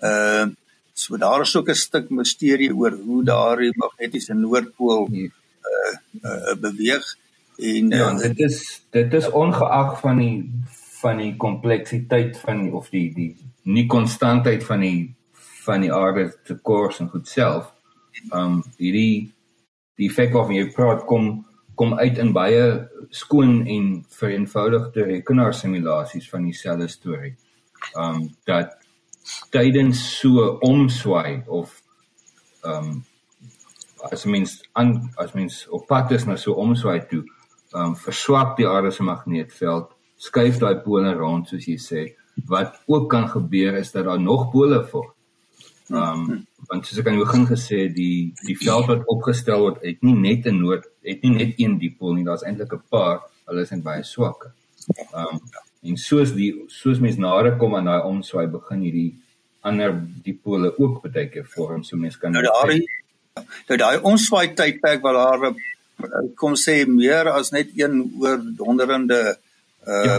Uh 0.02 0.46
so 0.94 1.16
daar 1.16 1.40
is 1.40 1.56
ook 1.56 1.68
'n 1.68 1.74
stuk 1.74 2.10
misterie 2.10 2.74
oor 2.74 2.92
hoe 2.92 3.24
daardie 3.24 3.72
magnetiese 3.76 4.34
noordpool 4.34 5.08
uh, 5.12 5.94
uh 6.22 6.54
beweeg. 6.54 7.06
Uh 7.06 7.27
En 7.58 7.88
ja, 7.88 8.12
uh, 8.12 8.18
dit 8.18 8.38
is 8.38 8.86
dit 8.90 9.14
is 9.14 9.30
ongeag 9.30 10.00
van 10.00 10.16
die 10.16 10.50
van 11.00 11.18
die 11.18 11.36
kompleksiteit 11.36 12.38
van 12.38 12.72
of 12.72 12.90
die 12.94 13.08
die 13.14 13.32
nie 13.66 13.86
konstantheid 13.90 14.62
van 14.64 14.84
die 14.86 15.00
van 15.66 15.82
die 15.82 15.90
aarde 15.92 16.28
se 16.46 16.54
koers 16.62 17.00
en 17.02 17.10
goed 17.10 17.26
self. 17.28 17.72
Um 18.30 18.60
hierdie 18.78 19.32
die 19.98 20.06
effek 20.06 20.36
waarvan 20.36 20.54
jy 20.54 20.68
praat 20.76 21.02
kom 21.10 21.32
kom 21.74 21.96
uit 21.98 22.18
in 22.22 22.30
baie 22.34 22.62
skoon 23.10 23.64
en 23.66 23.88
vereenvoudigde 24.20 25.08
rekenaarsimulasies 25.10 26.28
van 26.30 26.46
dieselfde 26.46 26.86
storie. 26.88 27.34
Um 27.98 28.28
dat 28.46 28.76
tydens 29.50 30.04
so 30.20 30.46
omswaai 30.62 31.42
of 31.46 31.74
um 32.62 33.02
as 34.12 34.24
mens 34.30 34.60
aan 34.78 35.10
as 35.18 35.34
mens 35.34 35.64
op 35.74 35.88
pad 35.90 36.14
is 36.14 36.26
na 36.26 36.38
so 36.38 36.54
omswaai 36.54 37.02
toe 37.10 37.24
um, 37.74 37.94
verswak 37.96 38.56
die 38.56 38.66
aarde 38.68 38.90
se 38.90 39.02
magneetveld, 39.02 39.92
skuif 40.16 40.58
daai 40.58 40.80
pole 40.84 41.12
rond 41.14 41.48
soos 41.48 41.66
jy 41.68 41.78
sê. 41.82 42.04
Wat 42.48 42.76
ook 42.86 43.08
kan 43.10 43.28
gebeur 43.28 43.76
is 43.78 43.92
dat 43.92 44.04
daar 44.04 44.20
nog 44.20 44.50
pole 44.52 44.84
vorm. 44.90 45.12
Ehm 45.90 46.24
um, 46.30 46.44
want 46.68 46.86
soos 46.86 46.98
ek 47.00 47.06
aan 47.08 47.16
die 47.16 47.24
begin 47.24 47.46
gesê 47.48 47.76
het, 47.86 47.94
die 47.96 48.34
die 48.44 48.56
veld 48.60 48.90
wat 48.90 49.06
opgestel 49.08 49.62
word, 49.62 49.78
het 49.82 50.02
nie 50.04 50.14
net 50.14 50.46
'n 50.46 50.60
noord, 50.60 50.84
het 51.02 51.22
nie 51.22 51.32
net 51.32 51.54
een 51.56 51.78
dipool 51.78 52.14
nie, 52.14 52.24
daar's 52.24 52.44
eintlik 52.44 52.74
'n 52.74 52.82
paar, 52.90 53.22
hulle 53.46 53.62
is 53.62 53.70
net 53.70 53.82
baie 53.82 54.04
swak. 54.04 54.50
Ehm 55.14 55.32
um, 55.32 55.40
en 55.82 55.96
soos 55.96 56.34
die 56.34 56.50
soos 56.66 56.98
mens 57.00 57.16
nader 57.16 57.56
kom 57.56 57.74
aan 57.74 57.84
daai 57.84 58.02
omswaai 58.02 58.46
begin 58.50 58.80
hierdie 58.80 59.14
ander 59.60 59.94
dipole 60.24 60.72
ook 60.78 61.02
baie 61.02 61.28
keer 61.28 61.46
vorm, 61.46 61.82
so 61.84 61.96
mens 61.96 62.18
kan 62.18 62.32
nou 62.32 62.42
daai 62.42 62.80
nou 63.68 63.78
daai 63.78 63.98
omswaai 64.02 64.54
tydperk 64.54 65.02
waar 65.02 65.14
daar 65.14 65.54
kom 66.38 66.54
sê 66.56 66.86
meer 66.86 67.30
as 67.32 67.50
net 67.50 67.70
een 67.76 68.02
oor 68.20 68.40
donderende 68.56 69.38
uh 69.86 70.04
ja. 70.04 70.18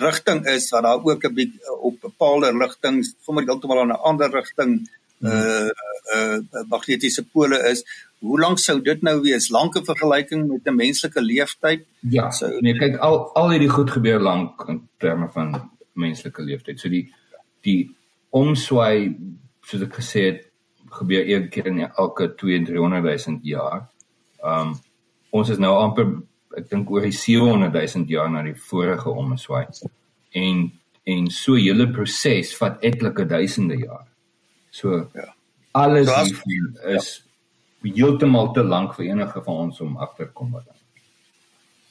rigting 0.00 0.44
is 0.46 0.68
dat 0.68 0.82
daar 0.82 1.04
ook 1.04 1.24
'n 1.24 1.34
bietjie 1.34 1.72
op 1.80 2.00
bepaalde 2.00 2.52
rigtings 2.52 3.14
sommer 3.24 3.44
heeltemal 3.44 3.80
aan 3.80 3.92
'n 3.94 4.04
ander 4.10 4.30
rigting 4.30 4.88
uh 5.20 5.70
uh 6.14 6.38
magnetiese 6.68 7.24
pole 7.24 7.58
is. 7.70 7.84
Hoe 8.18 8.40
lank 8.40 8.58
sou 8.58 8.80
dit 8.82 9.02
nou 9.02 9.20
wees? 9.20 9.48
Lanke 9.48 9.84
vergelyking 9.84 10.48
met 10.48 10.66
'n 10.66 10.74
menslike 10.74 11.20
leeftyd? 11.20 11.86
Ja. 12.00 12.30
So 12.30 12.46
nee, 12.60 12.78
kyk 12.78 12.96
al 12.96 13.32
al 13.34 13.50
hierdie 13.50 13.70
goed 13.70 13.90
gebeur 13.90 14.20
lank 14.20 14.68
in 14.68 14.88
terme 14.98 15.28
van 15.30 15.70
menslike 15.92 16.42
leeftyd. 16.42 16.80
So 16.80 16.88
die 16.88 17.12
die 17.60 17.96
omswaai 18.30 19.16
soos 19.62 19.82
ek 19.82 19.94
gesê 19.94 20.20
het 20.30 20.46
gebeur 20.90 21.28
een 21.28 21.48
keer 21.48 21.66
in 21.66 21.80
elke 21.80 22.34
200 22.34 23.26
000 23.26 23.38
jaar. 23.42 23.88
Um 24.42 24.76
ons 25.30 25.48
is 25.48 25.58
nou 25.58 25.74
amper 25.78 26.06
ek 26.58 26.68
dink 26.70 26.90
oor 26.90 27.04
die 27.04 27.14
700 27.14 27.74
000 27.74 28.10
jaar 28.12 28.30
na 28.32 28.42
die 28.42 28.56
vorige 28.70 29.10
omswaai. 29.10 29.66
En 30.34 30.68
en 31.08 31.30
so 31.32 31.56
hele 31.56 31.86
proses 31.88 32.50
vat 32.60 32.82
etlike 32.84 33.24
duisende 33.24 33.78
jaar. 33.80 34.04
So 34.70 35.08
ja. 35.16 35.30
Alles 35.72 36.08
so 36.08 36.14
as, 36.14 36.32
is 36.96 37.06
ja. 37.82 37.92
heeltemal 37.94 38.52
te 38.52 38.64
lank 38.64 38.92
vir 38.96 39.06
enige 39.12 39.42
van 39.46 39.62
ons 39.68 39.80
om 39.80 39.96
agter 40.04 40.28
kom 40.36 40.50
wat 40.52 40.66
dan. 40.66 40.76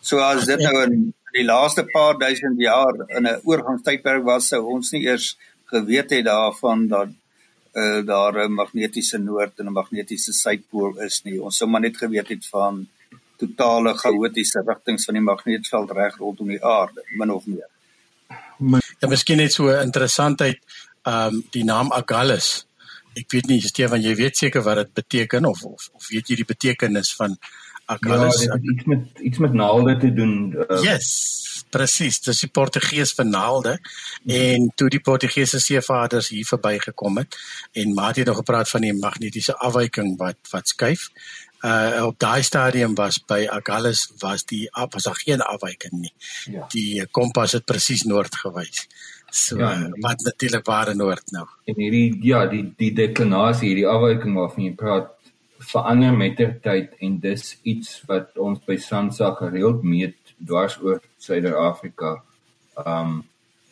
So 0.02 0.22
as 0.22 0.46
dit 0.46 0.62
nou 0.62 0.84
in 0.84 1.00
die 1.34 1.46
laaste 1.46 1.86
paar 1.90 2.20
duisend 2.20 2.62
jaar 2.62 2.94
in 3.08 3.26
'n 3.28 3.42
oorgangstydperk 3.44 4.24
was, 4.24 4.50
sou 4.54 4.62
ons 4.76 4.92
nie 4.92 5.06
eers 5.08 5.36
geweet 5.74 6.12
het 6.12 6.26
daarvan 6.26 6.88
dat 6.88 7.10
uh, 7.74 8.06
daar 8.06 8.46
'n 8.46 8.54
magnetiese 8.54 9.18
noord 9.18 9.60
en 9.60 9.68
'n 9.68 9.80
magnetiese 9.82 10.34
suidpool 10.34 11.00
is 11.02 11.24
nie. 11.24 11.42
Ons 11.42 11.58
sou 11.58 11.70
maar 11.70 11.82
net 11.82 11.98
geweet 11.98 12.30
het 12.30 12.46
van 12.46 12.88
totale 13.38 13.94
chaotiese 13.98 14.64
rigtings 14.66 15.06
van 15.06 15.20
die 15.20 15.24
magnetveld 15.24 15.92
reg 15.98 16.18
rondom 16.22 16.54
die 16.54 16.64
aarde, 16.64 17.04
min 17.18 17.34
of 17.34 17.46
meer. 17.46 17.68
Ja, 19.00 19.08
miskien 19.10 19.38
net 19.38 19.54
so 19.54 19.70
interessantheid, 19.74 20.60
ehm 21.04 21.36
um, 21.36 21.44
die 21.54 21.64
naam 21.64 21.92
Agallus. 21.96 22.66
Ek 23.18 23.32
weet 23.34 23.48
nie, 23.50 23.62
Stefan, 23.62 24.02
jy 24.02 24.16
weet 24.18 24.38
seker 24.38 24.62
wat 24.66 24.82
dit 24.82 24.94
beteken 25.02 25.46
of, 25.50 25.64
of 25.66 25.90
of 25.94 26.10
weet 26.12 26.30
jy 26.30 26.42
die 26.42 26.52
betekenis 26.52 27.14
van 27.18 27.38
Agallus? 27.88 28.44
Ja, 28.44 28.58
iets 28.62 28.84
met 28.86 29.22
iets 29.30 29.38
met 29.38 29.54
naalde 29.54 29.98
te 29.98 30.14
doen. 30.14 30.54
Uh, 30.68 30.82
yes. 30.84 31.12
Presies, 31.70 32.20
dis 32.24 32.40
die 32.46 32.50
Portugees 32.54 33.12
vir 33.18 33.26
naalde 33.28 33.74
en 34.32 34.70
toe 34.80 34.88
die 34.92 35.02
Portugese 35.04 35.60
seevaarders 35.60 36.30
hier 36.32 36.48
verbygekom 36.48 37.20
het 37.20 37.36
en 37.76 37.94
maar 37.94 38.16
het 38.16 38.30
nog 38.30 38.40
gepraat 38.40 38.70
van 38.70 38.86
die 38.88 38.94
magnetiese 38.96 39.56
afwyking 39.56 40.14
wat 40.20 40.40
wat 40.52 40.72
skuif. 40.72 41.10
Uh 41.66 42.06
op 42.06 42.20
daai 42.20 42.44
stadium 42.44 42.96
was 42.96 43.18
by 43.26 43.48
Agallus 43.50 44.12
was 44.20 44.46
die 44.46 44.70
was 44.90 45.04
daar 45.04 45.16
geen 45.16 45.42
afwyking 45.42 46.02
nie. 46.02 46.14
Ja. 46.46 46.66
Die 46.70 47.06
kompas 47.12 47.52
het 47.52 47.66
presies 47.66 48.04
noord 48.04 48.36
gewys. 48.36 48.88
So 49.32 49.58
ja, 49.58 49.74
die, 49.76 50.02
wat 50.02 50.22
natuurlik 50.22 50.66
waar 50.66 50.96
noord 50.96 51.32
nou. 51.32 51.48
En 51.66 51.76
hierdie 51.76 52.18
ja, 52.22 52.46
die 52.46 52.74
die 52.78 52.94
deklinasie, 52.94 53.72
hierdie 53.72 53.88
afwyking 53.90 54.36
waarvan 54.38 54.64
jy 54.64 54.76
praat 54.78 55.14
verander 55.58 56.14
met 56.14 56.36
ter 56.38 56.54
tyd 56.62 56.94
en 57.02 57.18
dis 57.20 57.58
iets 57.64 58.02
wat 58.08 58.38
ons 58.38 58.62
by 58.66 58.78
Sansa 58.78 59.34
gereeld 59.40 59.84
meet 59.84 60.36
dwars 60.38 60.78
oor 60.82 61.02
Suider-Afrika. 61.18 62.20
Um 62.86 63.24